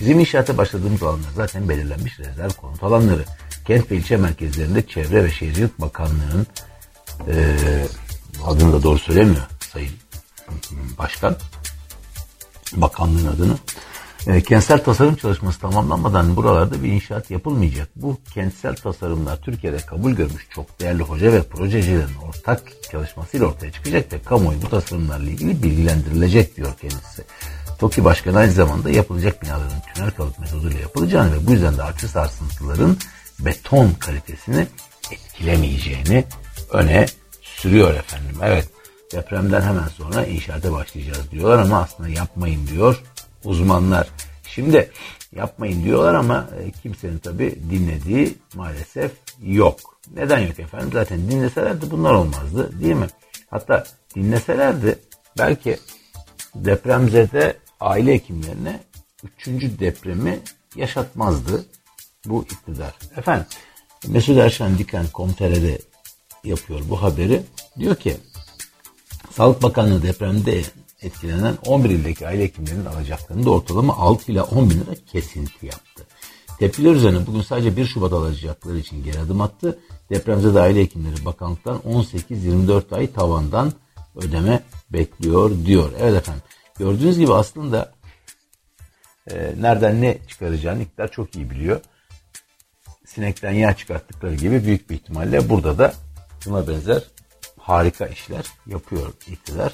Bizim 0.00 0.20
inşaata 0.20 0.58
başladığımız 0.58 1.02
alanlar 1.02 1.30
zaten 1.36 1.68
belirlenmiş 1.68 2.18
rezerv 2.18 2.50
konut 2.50 2.82
alanları. 2.82 3.24
Kent 3.66 3.90
ve 3.90 3.96
ilçe 3.96 4.16
merkezlerinde 4.16 4.86
Çevre 4.86 5.24
ve 5.24 5.30
Şehircilik 5.30 5.80
Bakanlığı'nın 5.80 6.46
e, 7.28 7.56
adını 8.46 8.72
da 8.72 8.82
doğru 8.82 8.98
söylemiyor 8.98 9.42
Sayın 9.72 9.92
Başkan. 10.98 11.36
Bakanlığın 12.76 13.26
adını. 13.26 13.58
E, 14.26 14.42
kentsel 14.42 14.84
tasarım 14.84 15.16
çalışması 15.16 15.60
tamamlanmadan 15.60 16.36
buralarda 16.36 16.82
bir 16.82 16.88
inşaat 16.88 17.30
yapılmayacak. 17.30 17.88
Bu 17.96 18.18
kentsel 18.34 18.76
tasarımlar 18.76 19.36
Türkiye'de 19.36 19.76
kabul 19.76 20.12
görmüş 20.12 20.46
çok 20.50 20.80
değerli 20.80 21.02
hoca 21.02 21.32
ve 21.32 21.42
projecilerin 21.42 22.14
ortak 22.28 22.62
çalışmasıyla 22.90 23.46
ortaya 23.46 23.72
çıkacak 23.72 24.12
ve 24.12 24.22
kamuoyu 24.22 24.62
bu 24.62 24.68
tasarımlarla 24.68 25.30
ilgili 25.30 25.62
bilgilendirilecek 25.62 26.56
diyor 26.56 26.72
kendisi. 26.80 27.24
TOKİ 27.78 28.04
Başkanı 28.04 28.38
aynı 28.38 28.52
zamanda 28.52 28.90
yapılacak 28.90 29.42
binaların 29.42 29.80
tünel 29.94 30.10
kalıp 30.10 30.38
metoduyla 30.38 30.80
yapılacağını 30.80 31.32
ve 31.32 31.46
bu 31.46 31.52
yüzden 31.52 31.76
de 31.76 31.82
artçı 31.82 32.08
sarsıntıların 32.08 32.96
beton 33.38 33.90
kalitesini 33.90 34.66
etkilemeyeceğini 35.10 36.24
öne 36.74 37.06
sürüyor 37.42 37.94
efendim. 37.94 38.36
Evet 38.42 38.68
depremden 39.12 39.62
hemen 39.62 39.88
sonra 39.88 40.26
inşaata 40.26 40.72
başlayacağız 40.72 41.30
diyorlar 41.30 41.58
ama 41.58 41.80
aslında 41.80 42.08
yapmayın 42.08 42.66
diyor 42.66 43.02
uzmanlar. 43.44 44.08
Şimdi 44.48 44.90
yapmayın 45.32 45.84
diyorlar 45.84 46.14
ama 46.14 46.48
e, 46.60 46.70
kimsenin 46.70 47.18
tabi 47.18 47.58
dinlediği 47.70 48.34
maalesef 48.54 49.12
yok. 49.42 49.80
Neden 50.14 50.38
yok 50.38 50.58
efendim? 50.58 50.90
Zaten 50.92 51.30
dinleselerdi 51.30 51.90
bunlar 51.90 52.14
olmazdı 52.14 52.80
değil 52.80 52.94
mi? 52.94 53.06
Hatta 53.50 53.84
dinleselerdi 54.14 54.98
belki 55.38 55.78
depremzede 56.54 57.56
aile 57.80 58.14
hekimlerine 58.14 58.80
üçüncü 59.24 59.78
depremi 59.78 60.38
yaşatmazdı 60.76 61.64
bu 62.26 62.44
iktidar. 62.44 62.94
Efendim 63.16 63.46
Mesut 64.06 64.38
Erşen 64.38 64.78
Diken 64.78 65.06
Komtere'de 65.12 65.78
yapıyor 66.44 66.80
bu 66.88 67.02
haberi. 67.02 67.42
Diyor 67.78 67.96
ki 67.96 68.16
Sağlık 69.30 69.62
Bakanlığı 69.62 70.02
depremde 70.02 70.62
etkilenen 71.02 71.58
11 71.66 71.90
ildeki 71.90 72.26
aile 72.26 72.42
hekimlerinin 72.42 72.84
alacaklarında 72.84 73.50
ortalama 73.50 73.96
6 73.96 74.32
ile 74.32 74.42
10 74.42 74.70
bin 74.70 74.80
lira 74.80 74.94
kesinti 75.12 75.66
yaptı. 75.66 76.06
Tepkiler 76.58 76.92
üzerine 76.92 77.26
bugün 77.26 77.42
sadece 77.42 77.76
1 77.76 77.86
Şubat 77.86 78.12
alacakları 78.12 78.78
için 78.78 79.04
geri 79.04 79.18
adım 79.18 79.40
attı. 79.40 79.78
Depremzede 80.10 80.60
aile 80.60 80.80
hekimleri 80.80 81.24
bakanlıktan 81.24 81.76
18-24 81.76 82.96
ay 82.96 83.12
tavandan 83.12 83.72
ödeme 84.16 84.62
bekliyor 84.90 85.66
diyor. 85.66 85.92
Evet 86.00 86.14
efendim 86.14 86.42
gördüğünüz 86.78 87.18
gibi 87.18 87.34
aslında 87.34 87.92
e, 89.30 89.54
nereden 89.60 90.02
ne 90.02 90.18
çıkaracağını 90.28 90.82
iktidar 90.82 91.10
çok 91.10 91.36
iyi 91.36 91.50
biliyor. 91.50 91.80
Sinekten 93.06 93.52
yağ 93.52 93.76
çıkarttıkları 93.76 94.34
gibi 94.34 94.64
büyük 94.64 94.90
bir 94.90 94.94
ihtimalle 94.94 95.48
burada 95.48 95.78
da 95.78 95.94
buna 96.46 96.68
benzer 96.68 97.02
harika 97.58 98.06
işler 98.06 98.44
yapıyor 98.66 99.12
iktidar. 99.26 99.72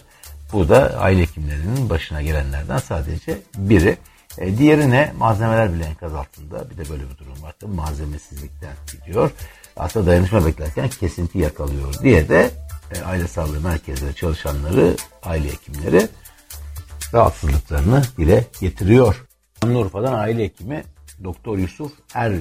Bu 0.53 0.69
da 0.69 0.99
aile 0.99 1.23
hekimlerinin 1.23 1.91
başına 1.91 2.23
gelenlerden 2.23 2.79
sadece 2.79 3.39
biri. 3.57 3.99
E, 4.39 4.59
diğeri 4.59 4.91
ne? 4.91 5.13
Malzemeler 5.19 5.75
bile 5.75 5.85
enkaz 5.85 6.15
altında. 6.15 6.71
Bir 6.71 6.77
de 6.77 6.91
böyle 6.91 7.03
bir 7.11 7.19
durum 7.19 7.43
var. 7.43 7.55
Tabii 7.61 7.75
malzemesizlikten 7.75 8.73
gidiyor. 8.93 9.31
Aslında 9.77 10.07
dayanışma 10.07 10.47
beklerken 10.47 10.89
kesinti 10.89 11.39
yakalıyor 11.39 11.95
diye 12.03 12.29
de 12.29 12.51
e, 12.95 13.03
aile 13.03 13.29
sağlığı 13.29 13.61
merkezleri 13.61 14.15
çalışanları, 14.15 14.97
aile 15.23 15.49
hekimleri 15.49 16.09
rahatsızlıklarını 17.15 18.03
dile 18.19 18.45
getiriyor. 18.61 19.27
Şanlıurfa'dan 19.63 20.13
aile 20.13 20.45
hekimi 20.45 20.85
Doktor 21.25 21.59
Yusuf 21.59 21.93
Er 22.15 22.33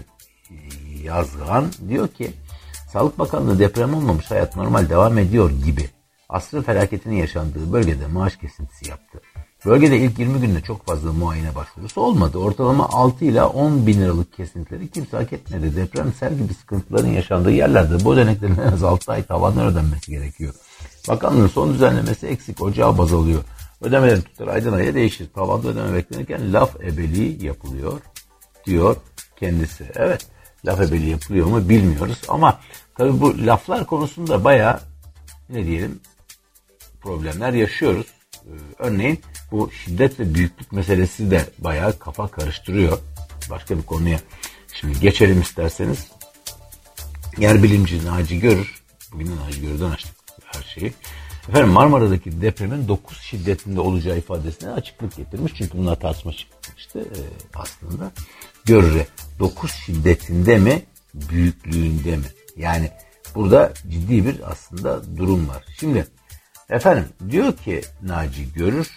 Yazgan 1.03 1.71
diyor 1.89 2.07
ki 2.07 2.33
Sağlık 2.93 3.19
Bakanlığı 3.19 3.59
deprem 3.59 3.93
olmamış 3.93 4.31
hayat 4.31 4.55
normal 4.55 4.89
devam 4.89 5.17
ediyor 5.17 5.51
gibi 5.65 5.89
asrın 6.29 6.61
felaketinin 6.61 7.15
yaşandığı 7.15 7.73
bölgede 7.73 8.07
maaş 8.07 8.35
kesintisi 8.35 8.89
yaptı. 8.89 9.21
Bölgede 9.65 9.97
ilk 9.97 10.19
20 10.19 10.39
günde 10.39 10.61
çok 10.61 10.85
fazla 10.85 11.13
muayene 11.13 11.55
başvurusu 11.55 12.01
olmadı. 12.01 12.37
Ortalama 12.37 12.89
6 12.89 13.25
ila 13.25 13.49
10 13.49 13.87
bin 13.87 14.01
liralık 14.01 14.33
kesintileri 14.33 14.87
kimse 14.87 15.17
hak 15.17 15.33
etmedi. 15.33 15.75
Depremsel 15.75 16.37
gibi 16.37 16.53
sıkıntıların 16.53 17.07
yaşandığı 17.07 17.51
yerlerde 17.51 18.05
bu 18.05 18.13
ödeneklerin 18.13 18.57
en 18.57 18.71
az 18.71 18.83
6 18.83 19.11
ay 19.11 19.23
tavanlar 19.23 19.67
ödenmesi 19.67 20.11
gerekiyor. 20.11 20.53
Bakanlığın 21.09 21.47
son 21.47 21.73
düzenlemesi 21.73 22.27
eksik 22.27 22.61
ocağı 22.61 22.97
baz 22.97 23.13
alıyor. 23.13 23.43
Ödemelerin 23.81 24.21
tutarı 24.21 24.51
aydan 24.51 24.73
aya 24.73 24.93
değişir. 24.93 25.29
Tavanda 25.35 25.67
ödeme 25.67 25.93
beklenirken 25.93 26.53
laf 26.53 26.75
ebeliği 26.75 27.45
yapılıyor 27.45 28.01
diyor 28.65 28.95
kendisi. 29.39 29.91
Evet 29.95 30.27
laf 30.65 30.81
ebeliği 30.81 31.09
yapılıyor 31.09 31.47
mu 31.47 31.69
bilmiyoruz 31.69 32.21
ama 32.27 32.59
tabi 32.97 33.21
bu 33.21 33.45
laflar 33.45 33.85
konusunda 33.85 34.43
baya 34.43 34.81
ne 35.49 35.65
diyelim 35.65 35.99
problemler 37.01 37.53
yaşıyoruz. 37.53 38.07
Ee, 38.35 38.49
örneğin 38.77 39.21
bu 39.51 39.71
şiddet 39.71 40.19
ve 40.19 40.33
büyüklük 40.33 40.71
meselesi 40.71 41.31
de 41.31 41.49
bayağı 41.59 41.99
kafa 41.99 42.27
karıştırıyor. 42.27 42.97
Başka 43.49 43.77
bir 43.77 43.83
konuya 43.83 44.19
şimdi 44.73 44.99
geçelim 44.99 45.41
isterseniz. 45.41 46.07
Yer 47.37 47.63
bilimci 47.63 48.05
Naci 48.05 48.39
Görür, 48.39 48.83
bugün 49.13 49.37
Naci 49.37 49.61
Görür'den 49.61 49.89
açtık 49.89 50.15
her 50.45 50.63
şeyi. 50.63 50.93
Efendim 51.49 51.69
Marmara'daki 51.69 52.41
depremin 52.41 52.87
9 52.87 53.17
şiddetinde 53.17 53.79
olacağı 53.79 54.17
ifadesine 54.17 54.69
açıklık 54.69 55.15
getirmiş. 55.15 55.53
Çünkü 55.55 55.77
bunlar 55.77 55.99
tartışma 55.99 56.33
çıkmıştı 56.33 56.99
e, 56.99 57.19
aslında. 57.55 58.11
Görür'e 58.65 59.07
9 59.39 59.71
şiddetinde 59.71 60.57
mi, 60.57 60.81
büyüklüğünde 61.13 62.17
mi? 62.17 62.25
Yani 62.57 62.91
burada 63.35 63.73
ciddi 63.89 64.25
bir 64.25 64.51
aslında 64.51 65.17
durum 65.17 65.49
var. 65.49 65.63
Şimdi 65.79 66.07
Efendim 66.69 67.05
diyor 67.29 67.53
ki 67.53 67.81
Naci 68.01 68.53
Görür 68.53 68.91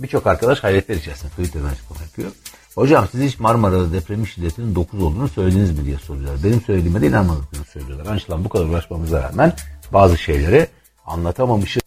birçok 0.00 0.26
arkadaş 0.26 0.64
hayretler 0.64 0.96
içerisinde 0.96 1.30
Twitter'dan 1.30 1.68
açıklama 1.68 2.02
yapıyor. 2.02 2.30
Hocam 2.74 3.08
siz 3.12 3.20
hiç 3.20 3.38
Marmara'da 3.38 3.92
depremin 3.92 4.24
şiddetinin 4.24 4.74
9 4.74 5.02
olduğunu 5.02 5.28
söylediniz 5.28 5.78
mi 5.78 5.84
diye 5.84 5.98
soruyorlar. 5.98 6.44
Benim 6.44 6.60
söylediğime 6.60 7.00
de 7.00 7.06
inanmadıklarını 7.06 7.66
söylüyorlar. 7.66 8.06
Anlaşılan 8.06 8.44
bu 8.44 8.48
kadar 8.48 8.64
uğraşmamıza 8.64 9.22
rağmen 9.22 9.52
bazı 9.92 10.18
şeyleri 10.18 10.66
anlatamamışız 11.06 11.82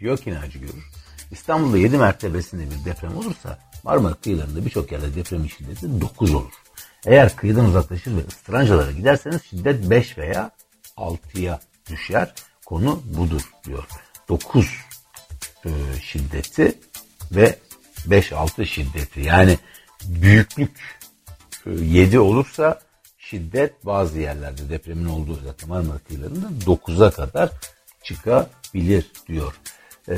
diyor 0.00 0.18
ki 0.18 0.34
Naci 0.34 0.60
Görür. 0.60 0.84
İstanbul'da 1.30 1.78
7 1.78 1.98
mertebesinde 1.98 2.64
bir 2.70 2.84
deprem 2.84 3.16
olursa 3.16 3.58
Marmara 3.84 4.14
kıyılarında 4.14 4.64
birçok 4.64 4.92
yerde 4.92 5.14
depremin 5.14 5.48
şiddeti 5.48 6.00
9 6.00 6.34
olur. 6.34 6.52
Eğer 7.06 7.36
kıyıdan 7.36 7.64
uzaklaşır 7.64 8.16
ve 8.16 8.20
ıstırancalara 8.28 8.92
giderseniz 8.92 9.42
şiddet 9.42 9.90
5 9.90 10.18
veya 10.18 10.50
6'ya 10.96 11.60
düşer. 11.90 12.34
Konu 12.66 13.02
budur 13.04 13.42
diyor. 13.64 13.84
9 14.28 14.66
e, 15.64 15.70
şiddeti 16.02 16.78
ve 17.32 17.58
5-6 18.08 18.66
şiddeti 18.66 19.20
yani 19.20 19.58
büyüklük 20.04 20.98
e, 21.66 21.70
7 21.70 22.18
olursa 22.18 22.80
şiddet 23.18 23.86
bazı 23.86 24.18
yerlerde 24.18 24.68
depremin 24.68 25.04
olduğu 25.04 25.38
zaten 25.44 25.68
Marmara 25.68 25.98
kıyılarında 25.98 26.46
9'a 26.66 27.10
kadar 27.10 27.50
çıkabilir 28.08 29.12
diyor. 29.28 29.54
E, 30.08 30.16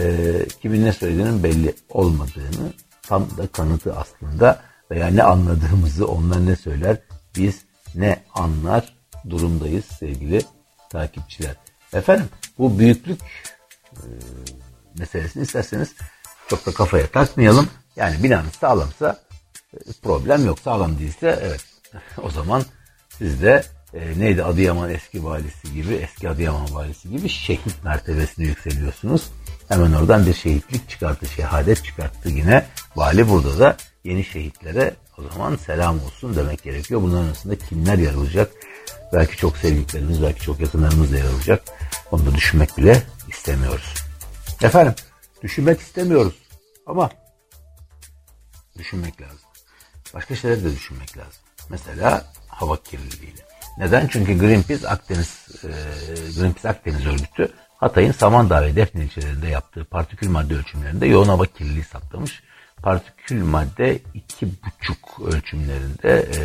kimin 0.62 0.84
ne 0.84 0.92
söylediğinin 0.92 1.42
belli 1.42 1.74
olmadığını 1.88 2.72
tam 3.02 3.36
da 3.36 3.46
kanıtı 3.46 3.96
aslında 3.96 4.62
veya 4.90 5.06
ne 5.06 5.22
anladığımızı 5.22 6.08
onlar 6.08 6.46
ne 6.46 6.56
söyler 6.56 6.96
biz 7.36 7.64
ne 7.94 8.22
anlar 8.34 8.96
durumdayız 9.30 9.84
sevgili 9.84 10.42
takipçiler. 10.90 11.56
Efendim 11.92 12.28
bu 12.58 12.78
büyüklük 12.78 13.20
e, 13.92 14.04
meselesini 14.98 15.42
isterseniz 15.42 15.94
çok 16.48 16.66
da 16.66 16.72
kafaya 16.72 17.06
takmayalım. 17.06 17.68
Yani 17.96 18.22
binanız 18.22 18.52
sağlamsa 18.52 19.20
e, 19.74 19.78
problem 20.02 20.46
yok. 20.46 20.58
Sağlam 20.58 20.98
değilse 20.98 21.38
evet 21.42 21.64
o 22.22 22.30
zaman 22.30 22.64
siz 23.08 23.42
de 23.42 23.64
e, 23.94 24.18
neydi 24.18 24.44
Adıyaman 24.44 24.90
eski 24.90 25.24
valisi 25.24 25.74
gibi 25.74 25.94
eski 25.94 26.28
Adıyaman 26.28 26.74
valisi 26.74 27.10
gibi 27.10 27.28
şehit 27.28 27.84
mertebesine 27.84 28.46
yükseliyorsunuz. 28.46 29.30
Hemen 29.68 29.92
oradan 29.92 30.26
bir 30.26 30.34
şehitlik 30.34 30.88
çıkarttı, 30.88 31.26
şehadet 31.26 31.84
çıkarttı 31.84 32.28
yine. 32.28 32.66
Vali 32.96 33.28
burada 33.28 33.58
da 33.58 33.76
yeni 34.04 34.24
şehitlere 34.24 34.94
o 35.18 35.22
zaman 35.22 35.56
selam 35.56 36.04
olsun 36.04 36.36
demek 36.36 36.62
gerekiyor. 36.62 37.02
Bunların 37.02 37.26
arasında 37.26 37.58
kimler 37.58 37.98
yer 37.98 38.14
alacak? 38.14 38.52
Belki 39.12 39.36
çok 39.36 39.56
sevdiklerimiz, 39.56 40.22
belki 40.22 40.40
çok 40.40 40.60
yakınlarımız 40.60 41.12
da 41.12 41.16
yer 41.16 41.24
alacak. 41.24 41.62
Onu 42.10 42.26
da 42.26 42.34
düşünmek 42.34 42.78
bile 42.78 43.02
istemiyoruz. 43.28 43.94
Efendim, 44.62 44.94
düşünmek 45.42 45.80
istemiyoruz. 45.80 46.34
Ama 46.86 47.10
düşünmek 48.78 49.20
lazım. 49.20 49.48
Başka 50.14 50.36
şeyler 50.36 50.64
de 50.64 50.72
düşünmek 50.72 51.18
lazım. 51.18 51.42
Mesela 51.68 52.32
hava 52.48 52.82
kirliliği. 52.82 53.49
Neden? 53.78 54.06
Çünkü 54.06 54.38
Greenpeace 54.38 54.88
Akdeniz 54.88 55.46
e, 55.64 55.68
Greenpeace 56.40 56.68
Akdeniz 56.68 57.06
örgütü 57.06 57.48
Hatay'ın 57.76 58.12
Samandağ 58.12 58.62
ve 58.62 58.76
Defne 58.76 59.04
ilçelerinde 59.04 59.48
yaptığı 59.48 59.84
partikül 59.84 60.28
madde 60.28 60.54
ölçümlerinde 60.54 61.06
yoğun 61.06 61.28
hava 61.28 61.46
kirliliği 61.46 61.84
saptamış. 61.84 62.42
Partikül 62.82 63.44
madde 63.44 63.98
2,5 64.40 65.34
ölçümlerinde 65.36 66.28
e, 66.34 66.40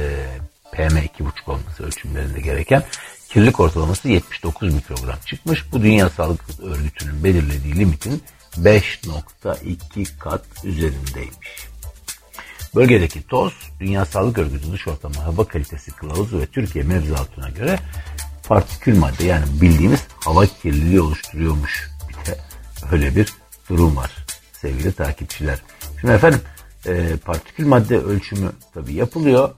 PM 0.71 0.97
2,5 0.97 1.51
olması 1.51 1.83
ölçümlerinde 1.83 2.41
gereken 2.41 2.83
kirlilik 3.29 3.59
ortalaması 3.59 4.09
79 4.09 4.73
mikrogram 4.73 5.17
çıkmış. 5.25 5.71
Bu 5.71 5.81
Dünya 5.81 6.09
Sağlık 6.09 6.41
Örgütü'nün 6.63 7.23
belirlediği 7.23 7.75
limitin 7.75 8.23
5.2 8.57 10.17
kat 10.19 10.45
üzerindeymiş. 10.63 11.74
Bölgedeki 12.75 13.27
toz, 13.27 13.53
Dünya 13.79 14.05
Sağlık 14.05 14.37
Örgütü 14.37 14.71
dış 14.71 14.87
ortamı 14.87 15.15
hava 15.15 15.47
kalitesi 15.47 15.91
kılavuzu 15.91 16.39
ve 16.39 16.45
Türkiye 16.45 16.83
mevzuatına 16.83 17.49
göre 17.49 17.79
partikül 18.47 18.97
madde 18.97 19.23
yani 19.23 19.45
bildiğimiz 19.61 20.03
hava 20.25 20.45
kirliliği 20.45 21.01
oluşturuyormuş. 21.01 21.89
Bir 22.09 22.31
de 22.31 22.37
öyle 22.91 23.15
bir 23.15 23.33
durum 23.69 23.95
var 23.95 24.11
sevgili 24.61 24.91
takipçiler. 24.91 25.61
Şimdi 26.01 26.13
efendim 26.13 26.41
e, 26.85 27.17
partikül 27.17 27.67
madde 27.67 27.97
ölçümü 27.97 28.51
tabi 28.73 28.93
yapılıyor. 28.93 29.55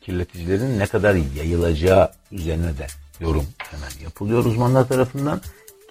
Kirleticilerin 0.00 0.78
ne 0.78 0.86
kadar 0.86 1.14
yayılacağı 1.14 2.12
üzerine 2.32 2.78
de 2.78 2.86
yorum 3.20 3.46
hemen 3.58 4.04
yapılıyor 4.04 4.44
uzmanlar 4.44 4.88
tarafından. 4.88 5.40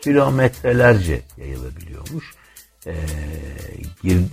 Kilometrelerce 0.01 1.21
yayılabiliyormuş 1.37 2.35
e, 2.87 2.93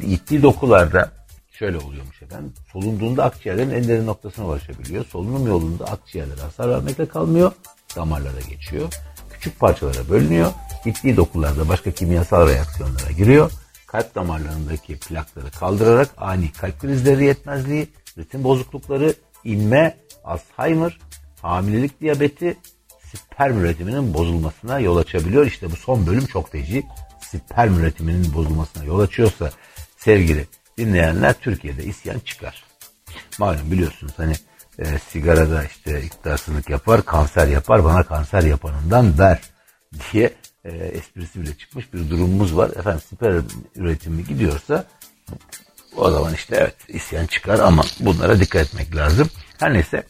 gittiği 0.08 0.42
dokularda 0.42 1.12
şöyle 1.52 1.78
oluyormuş 1.78 2.22
efendim. 2.22 2.52
Solunduğunda 2.72 3.24
akciğerlerin 3.24 3.70
en 3.70 3.88
derin 3.88 4.06
noktasına 4.06 4.46
ulaşabiliyor. 4.46 5.04
Solunum 5.04 5.46
yolunda 5.46 5.84
akciğerlere 5.84 6.40
hasar 6.40 6.70
vermekle 6.70 7.06
kalmıyor. 7.08 7.52
Damarlara 7.96 8.40
geçiyor. 8.50 8.88
Küçük 9.30 9.60
parçalara 9.60 10.08
bölünüyor. 10.08 10.52
Gittiği 10.84 11.16
dokularda 11.16 11.68
başka 11.68 11.90
kimyasal 11.90 12.48
reaksiyonlara 12.48 13.10
giriyor. 13.10 13.50
Kalp 13.86 14.14
damarlarındaki 14.14 14.98
plakları 14.98 15.50
kaldırarak 15.50 16.10
ani 16.16 16.52
kalp 16.52 16.80
krizleri 16.80 17.24
yetmezliği, 17.24 17.88
ritim 18.18 18.44
bozuklukları, 18.44 19.14
inme, 19.44 19.96
Alzheimer, 20.24 20.98
hamilelik 21.42 22.00
diyabeti, 22.00 22.56
sperm 23.14 23.58
üretiminin 23.58 24.14
bozulmasına 24.14 24.78
yol 24.78 24.96
açabiliyor. 24.96 25.46
İşte 25.46 25.70
bu 25.70 25.76
son 25.76 26.06
bölüm 26.06 26.26
çok 26.26 26.52
feci 26.52 26.84
sperm 27.38 27.78
üretiminin 27.78 28.34
bozulmasına 28.34 28.84
yol 28.84 29.00
açıyorsa 29.00 29.50
sevgili 29.96 30.46
dinleyenler 30.78 31.32
Türkiye'de 31.32 31.84
isyan 31.84 32.18
çıkar. 32.18 32.64
Malum 33.38 33.70
biliyorsunuz 33.70 34.12
hani 34.16 34.34
e, 34.78 34.98
sigarada 34.98 35.64
işte 35.64 36.02
iktidarsızlık 36.02 36.70
yapar, 36.70 37.04
kanser 37.04 37.46
yapar, 37.46 37.84
bana 37.84 38.02
kanser 38.02 38.42
yapanından 38.42 39.18
ver 39.18 39.40
diye 40.12 40.32
e, 40.64 40.70
esprisi 40.70 41.40
bile 41.40 41.54
çıkmış 41.54 41.92
bir 41.92 42.10
durumumuz 42.10 42.56
var. 42.56 42.70
Efendim 42.70 43.02
sperm 43.12 43.44
üretimi 43.76 44.24
gidiyorsa 44.24 44.84
o 45.96 46.10
zaman 46.10 46.34
işte 46.34 46.56
evet 46.56 46.76
isyan 46.88 47.26
çıkar 47.26 47.58
ama 47.58 47.84
bunlara 48.00 48.40
dikkat 48.40 48.66
etmek 48.66 48.96
lazım. 48.96 49.30
Her 49.58 49.72
neyse 49.72 50.06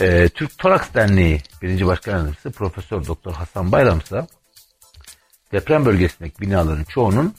e, 0.00 0.28
Türk 0.28 0.58
Toraks 0.58 0.94
Derneği 0.94 1.42
birinci 1.62 1.86
başkan 1.86 2.12
yardımcısı 2.12 2.50
Profesör 2.50 3.06
Doktor 3.06 3.32
Hasan 3.32 3.72
Bayramsa 3.72 4.26
deprem 5.52 5.86
bölgesindeki 5.86 6.40
binaların 6.40 6.84
çoğunun 6.84 7.34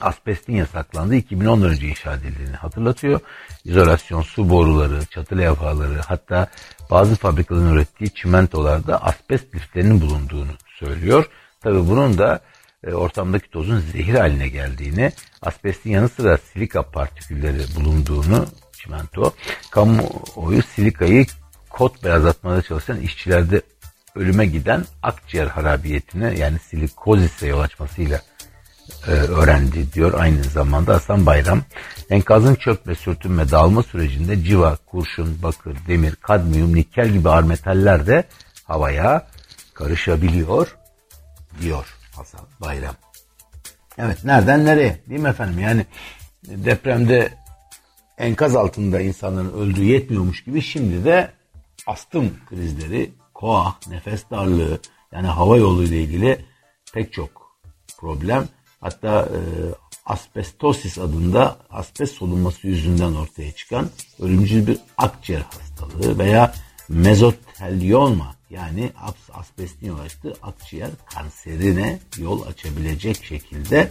asbestin 0.00 0.56
yasaklandığı 0.56 1.14
2010 1.14 1.62
önce 1.62 1.88
inşa 1.88 2.14
edildiğini 2.14 2.56
hatırlatıyor. 2.56 3.20
İzolasyon, 3.64 4.22
su 4.22 4.50
boruları, 4.50 5.04
çatı 5.04 5.38
levhaları 5.38 6.00
hatta 6.06 6.46
bazı 6.90 7.16
fabrikaların 7.16 7.74
ürettiği 7.74 8.10
çimentolarda 8.14 9.02
asbest 9.02 9.54
liflerinin 9.54 10.00
bulunduğunu 10.00 10.50
söylüyor. 10.78 11.28
Tabi 11.60 11.88
bunun 11.88 12.18
da 12.18 12.40
e, 12.84 12.92
ortamdaki 12.94 13.50
tozun 13.50 13.78
zehir 13.80 14.14
haline 14.14 14.48
geldiğini, 14.48 15.12
asbestin 15.42 15.90
yanı 15.90 16.08
sıra 16.08 16.38
silika 16.38 16.82
partikülleri 16.82 17.62
bulunduğunu 17.76 18.46
çimento, 18.72 19.32
kamuoyu 19.70 20.62
silikayı 20.62 21.26
kot 21.70 22.04
beyazlatmada 22.04 22.62
çalışan 22.62 23.00
işçilerde 23.00 23.62
ölüme 24.16 24.46
giden 24.46 24.84
akciğer 25.02 25.46
harabiyetine 25.46 26.34
yani 26.38 26.58
silikozise 26.58 27.46
yol 27.46 27.60
açmasıyla 27.60 28.20
e, 29.06 29.10
öğrendi 29.10 29.92
diyor 29.92 30.14
aynı 30.20 30.44
zamanda 30.44 30.94
Hasan 30.94 31.26
Bayram. 31.26 31.62
Enkazın 32.10 32.54
çökme, 32.54 32.94
sürtünme, 32.94 33.50
dağılma 33.50 33.82
sürecinde 33.82 34.44
civa, 34.44 34.76
kurşun, 34.86 35.42
bakır, 35.42 35.76
demir, 35.88 36.14
kadmiyum, 36.14 36.74
nikel 36.74 37.08
gibi 37.08 37.28
ağır 37.28 37.42
metaller 37.42 38.06
de 38.06 38.24
havaya 38.64 39.26
karışabiliyor 39.74 40.76
diyor 41.60 41.96
Hasan 42.16 42.46
Bayram. 42.60 42.94
Evet 43.98 44.24
nereden 44.24 44.64
nereye 44.64 45.00
değil 45.08 45.20
mi 45.20 45.28
efendim 45.28 45.58
yani 45.58 45.86
depremde 46.42 47.30
enkaz 48.18 48.56
altında 48.56 49.00
insanların 49.00 49.52
öldüğü 49.52 49.84
yetmiyormuş 49.84 50.44
gibi 50.44 50.62
şimdi 50.62 51.04
de 51.04 51.30
astım 51.86 52.32
krizleri 52.48 53.10
koah, 53.36 53.74
nefes 53.88 54.30
darlığı 54.30 54.78
yani 55.12 55.26
hava 55.26 55.56
yolu 55.56 55.84
ile 55.84 56.02
ilgili 56.02 56.44
pek 56.92 57.12
çok 57.12 57.58
problem. 57.98 58.48
Hatta 58.80 59.20
e, 59.22 59.40
asbestosis 60.06 60.98
adında 60.98 61.56
asbest 61.70 62.14
solunması 62.14 62.66
yüzünden 62.66 63.14
ortaya 63.14 63.52
çıkan 63.52 63.90
ölümcül 64.20 64.66
bir 64.66 64.78
akciğer 64.96 65.40
hastalığı 65.40 66.18
veya 66.18 66.54
mezotelyoma 66.88 68.36
yani 68.50 68.90
asbestin 69.32 69.86
yol 69.86 69.98
açtığı 69.98 70.34
akciğer 70.42 70.90
kanserine 71.14 71.98
yol 72.18 72.46
açabilecek 72.46 73.24
şekilde 73.24 73.90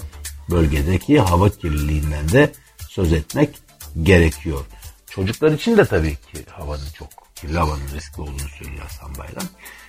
bölgedeki 0.49 1.19
hava 1.19 1.49
kirliliğinden 1.49 2.29
de 2.29 2.51
söz 2.89 3.13
etmek 3.13 3.49
gerekiyor. 4.03 4.65
Çocuklar 5.09 5.51
için 5.51 5.77
de 5.77 5.85
tabii 5.85 6.15
ki 6.15 6.45
havanın 6.51 6.89
çok 6.93 7.24
kirli 7.45 7.59
havanın 7.59 7.87
riskli 7.93 8.21
olduğunu 8.21 8.49
söylüyor 8.59 8.83
Hasan 8.83 9.15
Bayram. 9.17 9.47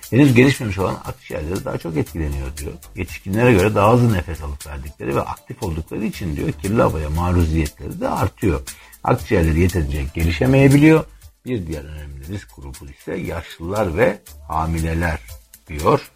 Henüz 0.09 0.33
gelişmemiş 0.33 0.77
olan 0.77 0.97
akciğerleri 1.05 1.65
daha 1.65 1.77
çok 1.77 1.97
etkileniyor 1.97 2.57
diyor. 2.57 2.73
Yetişkinlere 2.95 3.53
göre 3.53 3.75
daha 3.75 3.93
hızlı 3.93 4.13
nefes 4.13 4.41
alıp 4.41 4.67
verdikleri 4.67 5.15
ve 5.15 5.21
aktif 5.21 5.63
oldukları 5.63 6.05
için 6.05 6.35
diyor 6.35 6.51
kirli 6.51 6.81
havaya 6.81 7.09
maruziyetleri 7.09 8.01
de 8.01 8.09
artıyor. 8.09 8.61
Akciğerleri 9.03 9.59
yeterince 9.59 10.05
gelişemeyebiliyor. 10.13 11.05
Bir 11.45 11.67
diğer 11.67 11.83
önemli 11.83 12.27
risk 12.27 12.55
grubu 12.55 12.91
ise 12.99 13.15
yaşlılar 13.15 13.97
ve 13.97 14.21
hamileler 14.47 15.19
diyor 15.67 16.11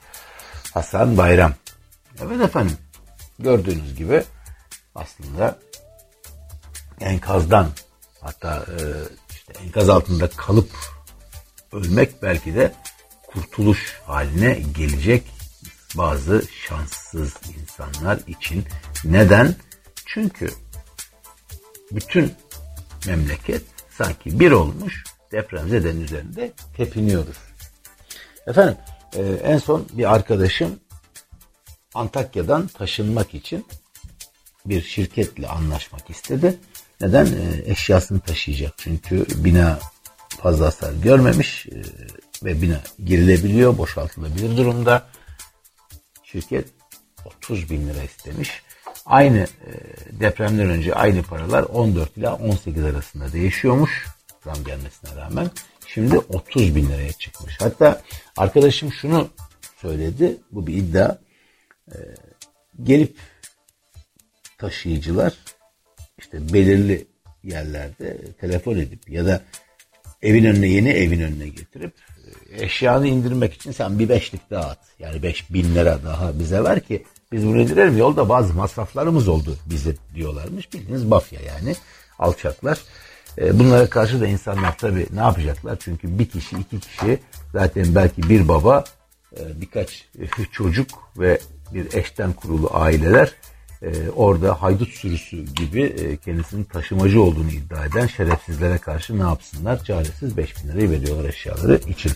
Hasan 0.74 1.18
Bayram. 1.18 1.54
Evet 2.22 2.42
efendim 2.42 2.78
gördüğünüz 3.40 3.96
gibi 3.96 4.24
aslında 4.96 5.60
enkazdan 7.00 7.70
hatta 8.22 8.56
e, 8.56 8.78
işte 9.32 9.54
enkaz 9.66 9.90
altında 9.90 10.30
kalıp 10.30 10.70
ölmek 11.74 12.24
belki 12.24 12.56
de 12.56 12.72
kurtuluş 13.28 14.00
haline 14.06 14.62
gelecek 14.78 15.24
bazı 15.96 16.44
şanssız 16.68 17.34
insanlar 17.62 18.20
için. 18.28 18.66
Neden? 19.04 19.56
Çünkü 20.06 20.50
bütün 21.92 22.34
memleket 23.08 23.62
sanki 23.98 24.40
bir 24.40 24.52
olmuş 24.52 25.04
depremzeden 25.32 25.98
üzerinde 25.98 26.52
tepiniyoruz. 26.78 27.38
Efendim 28.48 28.78
e, 29.16 29.22
en 29.22 29.58
son 29.58 29.88
bir 29.94 30.14
arkadaşım 30.14 30.80
Antakya'dan 31.94 32.68
taşınmak 32.68 33.34
için 33.34 33.66
bir 34.66 34.82
şirketle 34.82 35.48
anlaşmak 35.48 36.10
istedi. 36.10 36.58
Neden? 37.02 37.26
E, 37.26 37.72
eşyasını 37.72 38.20
taşıyacak. 38.20 38.74
Çünkü 38.78 39.26
bina 39.36 39.80
fazla 40.38 40.66
hasar 40.66 40.94
görmemiş 40.94 41.68
e, 41.68 41.82
ve 42.44 42.62
bina 42.62 42.82
girilebiliyor, 43.06 43.78
boşaltılabilir 43.78 44.58
durumda. 44.58 45.08
Şirket 46.24 46.68
30 47.26 47.70
bin 47.70 47.88
lira 47.88 48.04
istemiş. 48.04 48.64
Aynı 49.06 49.40
e, 49.40 49.72
depremden 50.20 50.70
önce 50.70 50.96
aynı 50.96 51.24
paralar 51.24 51.64
14 51.64 52.18
ila 52.18 52.36
18 52.36 52.84
arasında 52.84 53.34
değişiyormuş 53.34 54.08
zam 54.44 54.64
gelmesine 54.64 55.16
rağmen. 55.16 55.52
Şimdi 55.88 56.18
30 56.18 56.76
bin 56.76 56.90
liraya 56.90 57.12
çıkmış. 57.12 57.62
Hatta 57.62 58.02
arkadaşım 58.38 58.92
şunu 58.92 59.30
söyledi. 59.82 60.38
Bu 60.52 60.68
bir 60.68 60.74
iddia. 60.74 61.18
E, 61.92 61.98
gelip 62.84 63.18
taşıyıcılar 64.58 65.38
işte 66.18 66.54
belirli 66.54 67.08
yerlerde 67.44 68.18
telefon 68.32 68.76
edip 68.76 69.10
ya 69.10 69.26
da 69.26 69.42
evin 70.24 70.46
önüne 70.46 70.68
yeni 70.68 70.90
evin 70.90 71.22
önüne 71.22 71.48
getirip 71.48 71.94
e, 72.52 72.66
eşyanı 72.66 73.08
indirmek 73.08 73.54
için 73.54 73.72
sen 73.72 74.00
bir 74.00 74.10
beşlik 74.10 74.52
daha 74.52 74.70
at. 74.70 74.80
Yani 75.00 75.24
beş 75.24 75.54
bin 75.54 75.76
lira 75.76 76.04
daha 76.04 76.40
bize 76.40 76.64
ver 76.64 76.80
ki 76.80 77.04
Biz 77.32 77.48
bunu 77.48 77.62
indirelim 77.62 77.98
yolda 77.98 78.30
bazı 78.30 78.54
masraflarımız 78.54 79.28
oldu 79.28 79.58
bizim 79.66 79.98
diyorlarmış. 80.16 80.74
Bildiğiniz 80.74 81.04
mafya 81.04 81.42
yani 81.42 81.76
alçaklar. 82.20 82.80
E, 83.38 83.60
bunlara 83.60 83.90
karşı 83.90 84.22
da 84.22 84.28
insanlar 84.28 84.78
tabii 84.78 85.08
ne 85.14 85.20
yapacaklar? 85.20 85.78
Çünkü 85.80 86.20
bir 86.20 86.30
kişi 86.30 86.56
iki 86.56 86.80
kişi 86.80 87.20
zaten 87.52 87.96
belki 87.96 88.30
bir 88.30 88.48
baba 88.48 88.84
e, 89.38 89.62
birkaç 89.62 90.08
çocuk 90.52 90.88
ve 91.18 91.40
bir 91.74 91.94
eşten 91.94 92.34
kurulu 92.34 92.70
aileler 92.74 93.34
e, 93.82 94.10
orada 94.10 94.62
haydut 94.62 94.90
sürüsü 94.90 95.46
gibi 95.46 96.18
kendisinin 96.26 96.64
taşımacı 96.64 97.22
olduğunu 97.22 97.52
iddia 97.52 97.86
eden 97.86 98.08
şerefsizlere 98.08 98.78
karşı 98.78 99.20
ne 99.20 99.22
yapsınlar? 99.22 99.84
Çaresiz 99.84 100.38
5 100.38 100.64
bin 100.64 100.70
lirayı 100.70 100.92
veriyorlar 100.92 101.30
eşyaları 101.30 101.80
için. 101.88 102.12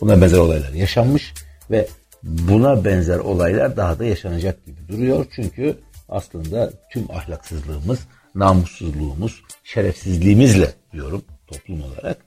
Buna 0.00 0.22
benzer 0.22 0.38
olaylar 0.38 0.72
yaşanmış 0.72 1.34
ve 1.70 1.88
buna 2.22 2.84
benzer 2.84 3.18
olaylar 3.18 3.76
daha 3.76 3.98
da 3.98 4.04
yaşanacak 4.04 4.66
gibi 4.66 4.88
duruyor. 4.88 5.26
Çünkü 5.36 5.76
aslında 6.08 6.72
tüm 6.92 7.10
ahlaksızlığımız, 7.10 7.98
namussuzluğumuz, 8.34 9.42
şerefsizliğimizle 9.64 10.74
diyorum 10.92 11.22
toplum 11.46 11.82
olarak 11.82 12.18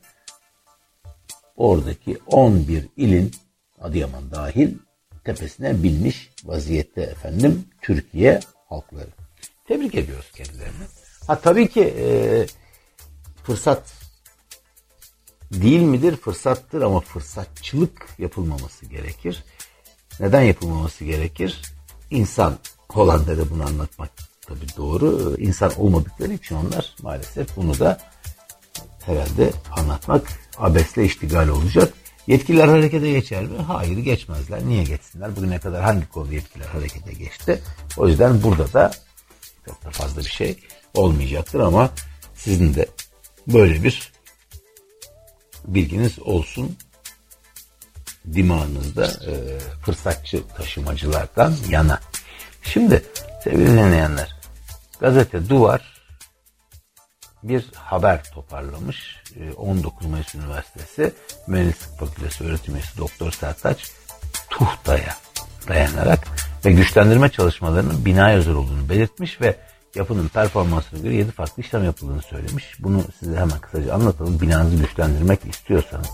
oradaki 1.58 2.18
11 2.28 2.86
ilin 2.98 3.32
Adıyaman 3.82 4.32
dahil 4.32 4.74
tepesine 5.24 5.84
binmiş 5.84 6.30
vaziyette 6.44 7.02
efendim 7.02 7.64
Türkiye 7.82 8.40
halkları. 8.70 9.10
Tebrik 9.68 9.96
ediyoruz 9.96 10.32
kendilerini. 10.32 10.84
Ha 11.28 11.40
tabii 11.40 11.70
ki 11.70 11.82
e, 11.98 12.08
fırsat 13.44 13.94
değil 15.52 15.82
midir? 15.82 16.16
Fırsattır 16.16 16.82
ama 16.82 17.00
fırsatçılık 17.00 18.08
yapılmaması 18.18 18.86
gerekir. 18.86 19.44
Neden 20.20 20.42
yapılmaması 20.42 21.06
gerekir? 21.06 21.62
İnsan 22.12 22.58
olanlara 22.96 23.50
bunu 23.50 23.66
anlatmak 23.66 24.10
tabii 24.42 24.78
doğru. 24.78 25.36
İnsan 25.38 25.80
olmadıkları 25.80 26.34
için 26.34 26.56
onlar 26.56 26.96
maalesef 27.02 27.56
bunu 27.56 27.80
da 27.80 28.00
herhalde 29.06 29.52
anlatmak 29.72 30.28
abesle 30.58 31.06
iştigal 31.06 31.48
olacak. 31.48 31.94
Yetkililer 32.30 32.68
harekete 32.68 33.12
geçer 33.12 33.44
mi? 33.44 33.58
Hayır 33.58 33.98
geçmezler. 33.98 34.66
Niye 34.66 34.84
geçsinler? 34.84 35.36
Bugüne 35.36 35.60
kadar 35.60 35.84
hangi 35.84 36.10
konu 36.10 36.34
yetkililer 36.34 36.68
harekete 36.68 37.14
geçti? 37.14 37.62
O 37.98 38.08
yüzden 38.08 38.44
burada 38.44 38.74
da 38.74 38.92
çok 39.66 39.86
da 39.86 39.90
fazla 39.90 40.22
bir 40.22 40.30
şey 40.30 40.60
olmayacaktır 40.94 41.60
ama 41.60 41.90
sizin 42.36 42.76
de 42.76 42.88
böyle 43.48 43.84
bir 43.84 44.12
bilginiz 45.66 46.20
olsun 46.20 46.78
dimağınızda 48.34 49.06
e, 49.06 49.60
fırsatçı 49.86 50.48
taşımacılardan 50.58 51.56
yana. 51.70 52.00
Şimdi 52.64 53.04
sevgili 53.44 53.68
dinleyenler 53.68 54.36
gazete 55.00 55.50
Duvar 55.50 55.99
bir 57.44 57.72
haber 57.76 58.24
toparlamış. 58.24 59.24
19 59.58 60.06
e, 60.06 60.10
Mayıs 60.10 60.36
Üniversitesi 60.36 61.14
Mühendislik 61.48 62.00
Fakültesi 62.00 62.44
öğretim 62.44 62.76
üyesi 62.76 62.98
Doktor 62.98 63.32
Sertaç 63.32 63.92
Tuhta'ya 64.50 65.16
dayanarak 65.68 66.28
ve 66.66 66.72
güçlendirme 66.72 67.30
çalışmalarının 67.30 68.06
bina 68.06 68.34
özel 68.34 68.54
olduğunu 68.54 68.90
belirtmiş 68.90 69.42
ve 69.42 69.56
yapının 69.96 70.28
performansına 70.28 71.00
göre 71.00 71.16
7 71.16 71.32
farklı 71.32 71.64
işlem 71.64 71.84
yapıldığını 71.84 72.22
söylemiş. 72.22 72.76
Bunu 72.80 73.04
size 73.20 73.36
hemen 73.38 73.60
kısaca 73.60 73.94
anlatalım. 73.94 74.42
Binanızı 74.42 74.76
güçlendirmek 74.76 75.46
istiyorsanız 75.46 76.10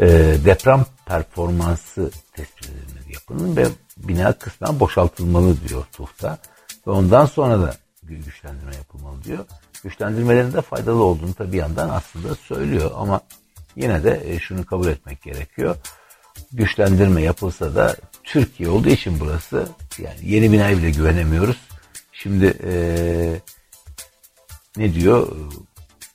e, 0.00 0.06
deprem 0.44 0.84
performansı 1.06 2.10
tespitlerini 2.32 3.14
yapın 3.14 3.56
ve 3.56 3.66
bina 3.96 4.32
kısmen 4.32 4.80
boşaltılmalı 4.80 5.68
diyor 5.68 5.84
Tuhta. 5.92 6.38
Ve 6.86 6.90
ondan 6.90 7.26
sonra 7.26 7.60
da 7.60 7.74
güçlendirme 8.02 8.76
yapılmalı 8.76 9.24
diyor. 9.24 9.44
Güçlendirmelerin 9.82 10.52
de 10.52 10.60
faydalı 10.60 11.02
olduğunu 11.02 11.34
tabii 11.34 11.56
yandan 11.56 11.88
aslında 11.88 12.34
söylüyor 12.34 12.90
ama 12.96 13.20
yine 13.76 14.04
de 14.04 14.22
e, 14.24 14.38
şunu 14.38 14.66
kabul 14.66 14.88
etmek 14.88 15.22
gerekiyor. 15.22 15.76
Güçlendirme 16.52 17.22
yapılsa 17.22 17.74
da 17.74 17.96
Türkiye 18.24 18.68
olduğu 18.68 18.88
için 18.88 19.20
burası 19.20 19.66
yani 19.98 20.18
yeni 20.22 20.52
binaya 20.52 20.78
bile 20.78 20.90
güvenemiyoruz. 20.90 21.56
Şimdi 22.12 22.54
ee, 22.64 23.40
ne 24.76 24.94
diyor? 24.94 25.28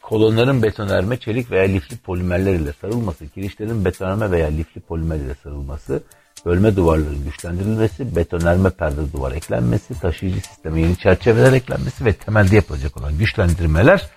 Kolonların 0.01 0.63
betonarme 0.63 1.17
çelik 1.17 1.51
veya 1.51 1.63
lifli 1.63 1.97
polimerler 1.97 2.53
ile 2.53 2.73
sarılması, 2.81 3.27
kirişlerin 3.27 3.85
betonarme 3.85 4.31
veya 4.31 4.47
lifli 4.47 4.81
polimer 4.81 5.15
ile 5.15 5.35
sarılması, 5.43 6.03
bölme 6.47 6.75
duvarların 6.75 7.23
güçlendirilmesi, 7.23 8.15
betonarme 8.15 8.69
perde 8.69 9.13
duvar 9.13 9.31
eklenmesi, 9.31 9.99
taşıyıcı 9.99 10.41
sisteme 10.41 10.81
yeni 10.81 10.97
çerçeveler 10.97 11.53
eklenmesi 11.53 12.05
ve 12.05 12.13
temelde 12.13 12.55
yapılacak 12.55 12.97
olan 12.97 13.17
güçlendirmeler 13.17 14.09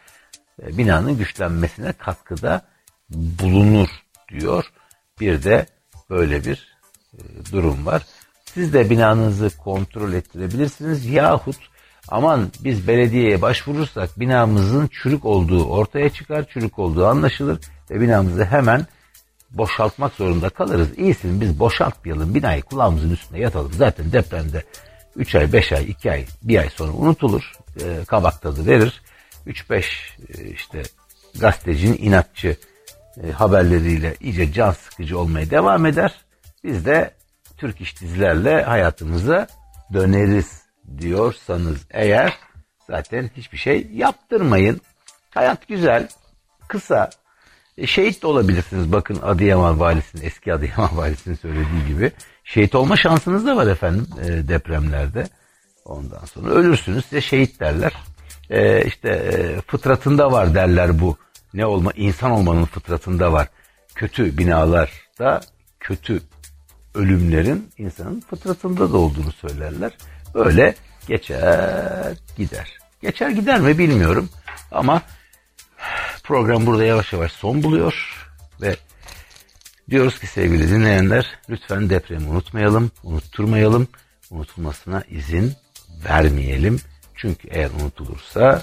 e, 0.63 0.79
binanın 0.79 1.19
güçlenmesine 1.19 1.93
katkıda 1.93 2.63
bulunur 3.11 3.89
diyor. 4.29 4.65
Bir 5.21 5.43
de 5.43 5.67
böyle 6.11 6.45
bir 6.45 6.77
e, 7.15 7.19
durum 7.53 7.87
var. 7.87 8.03
Siz 8.45 8.73
de 8.73 8.91
binanızı 8.91 9.57
kontrol 9.57 10.13
ettirebilirsiniz 10.13 11.07
yahut 11.07 11.57
aman 12.09 12.51
biz 12.65 12.89
belediyeye 12.89 13.43
başvurursak 13.43 14.21
binamızın 14.21 14.91
çürük 15.03 15.25
olduğu 15.25 15.65
ortaya 15.65 16.11
çıkar, 16.11 16.49
çürük 16.49 16.79
olduğu 16.79 17.07
anlaşılır 17.07 17.59
ve 17.91 18.01
binamızı 18.01 18.45
hemen 18.45 18.87
boşaltmak 19.51 20.13
zorunda 20.15 20.49
kalırız. 20.49 20.99
İyisin 20.99 21.41
biz 21.41 21.59
boşaltmayalım 21.59 22.35
binayı 22.35 22.63
kulağımızın 22.63 23.11
üstünde 23.11 23.41
yatalım. 23.41 23.73
Zaten 23.73 24.13
depremde 24.13 24.65
3 25.17 25.35
ay, 25.35 25.53
5 25.53 25.73
ay, 25.73 25.91
2 25.91 26.11
ay, 26.11 26.27
1 26.43 26.59
ay 26.59 26.71
sonra 26.71 26.93
unutulur. 26.93 27.53
E, 27.81 28.05
kabak 28.05 28.43
tadı 28.43 28.67
verir. 28.67 29.03
3-5 29.47 29.85
e, 30.39 30.51
işte 30.51 30.83
gazetecinin 31.41 31.99
inatçı 31.99 32.57
e, 33.23 33.31
haberleriyle 33.31 34.15
iyice 34.21 34.53
can 34.53 34.73
sıkıcı 34.73 35.19
olmaya 35.19 35.51
devam 35.51 35.87
eder. 35.87 36.15
Biz 36.65 36.87
de 36.87 37.15
Türk 37.57 37.81
iş 37.81 38.01
dizilerle 38.01 38.63
hayatımıza 38.63 39.47
döneriz 39.93 40.63
diyorsanız 40.99 41.87
eğer 41.91 42.39
zaten 42.87 43.31
hiçbir 43.37 43.59
şey 43.59 43.87
yaptırmayın. 43.93 44.81
Hayat 45.31 45.69
güzel, 45.69 46.09
kısa. 46.69 47.11
Şehit 47.87 48.23
de 48.23 48.27
olabilirsiniz. 48.27 48.93
Bakın 48.93 49.19
Adıyaman 49.23 49.81
valisinin, 49.81 50.25
eski 50.25 50.55
Adıyaman 50.55 50.91
valisinin 50.97 51.35
söylediği 51.35 51.87
gibi. 51.89 52.13
Şehit 52.45 52.75
olma 52.75 52.97
şansınız 52.97 53.47
da 53.47 53.57
var 53.57 53.67
efendim 53.67 54.07
e, 54.23 54.49
depremlerde. 54.49 55.29
Ondan 55.85 56.25
sonra 56.25 56.51
ölürsünüz 56.51 57.05
size 57.05 57.21
şehit 57.21 57.61
derler. 57.61 57.93
E, 58.51 58.85
işte 58.85 59.09
e, 59.09 59.61
fıtratında 59.61 60.33
var 60.33 60.55
derler 60.55 61.01
bu. 61.01 61.17
Ne 61.55 61.67
olma, 61.67 61.93
insan 61.97 62.31
olmanın 62.31 62.65
fıtratında 62.65 63.33
var. 63.33 63.49
Kötü 63.95 64.39
binalarda 64.39 65.41
kötü 65.81 66.21
ölümlerin 66.95 67.71
insanın 67.79 68.21
fıtratında 68.21 68.93
da 68.93 68.97
olduğunu 68.97 69.33
söylerler. 69.33 69.93
Öyle 70.35 70.75
geçer 71.09 72.17
gider. 72.37 72.79
Geçer 73.03 73.31
gider 73.31 73.61
mi 73.61 73.79
bilmiyorum 73.79 74.29
ama 74.71 75.03
program 76.31 76.67
burada 76.67 76.85
yavaş 76.85 77.13
yavaş 77.13 77.33
son 77.33 77.63
buluyor 77.63 78.27
ve 78.61 78.77
diyoruz 79.91 80.19
ki 80.19 80.27
sevgili 80.27 80.71
dinleyenler 80.71 81.39
lütfen 81.49 81.91
depremi 81.91 82.29
unutmayalım, 82.29 82.91
unutturmayalım, 83.03 83.89
unutulmasına 84.31 85.03
izin 85.09 85.53
vermeyelim. 86.09 86.81
Çünkü 87.17 87.49
eğer 87.49 87.71
unutulursa 87.71 88.63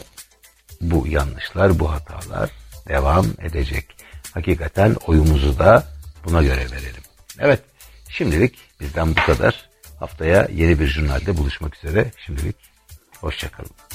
bu 0.81 1.07
yanlışlar, 1.07 1.79
bu 1.79 1.91
hatalar 1.91 2.49
devam 2.87 3.25
edecek. 3.41 3.85
Hakikaten 4.33 4.95
oyumuzu 5.07 5.59
da 5.59 5.87
buna 6.25 6.43
göre 6.43 6.71
verelim. 6.71 7.03
Evet, 7.39 7.61
şimdilik 8.09 8.59
bizden 8.79 9.15
bu 9.15 9.25
kadar. 9.25 9.69
Haftaya 9.99 10.47
yeni 10.53 10.79
bir 10.79 10.87
jurnalde 10.87 11.37
buluşmak 11.37 11.75
üzere. 11.75 12.11
Şimdilik 12.25 12.55
hoşçakalın. 13.21 13.86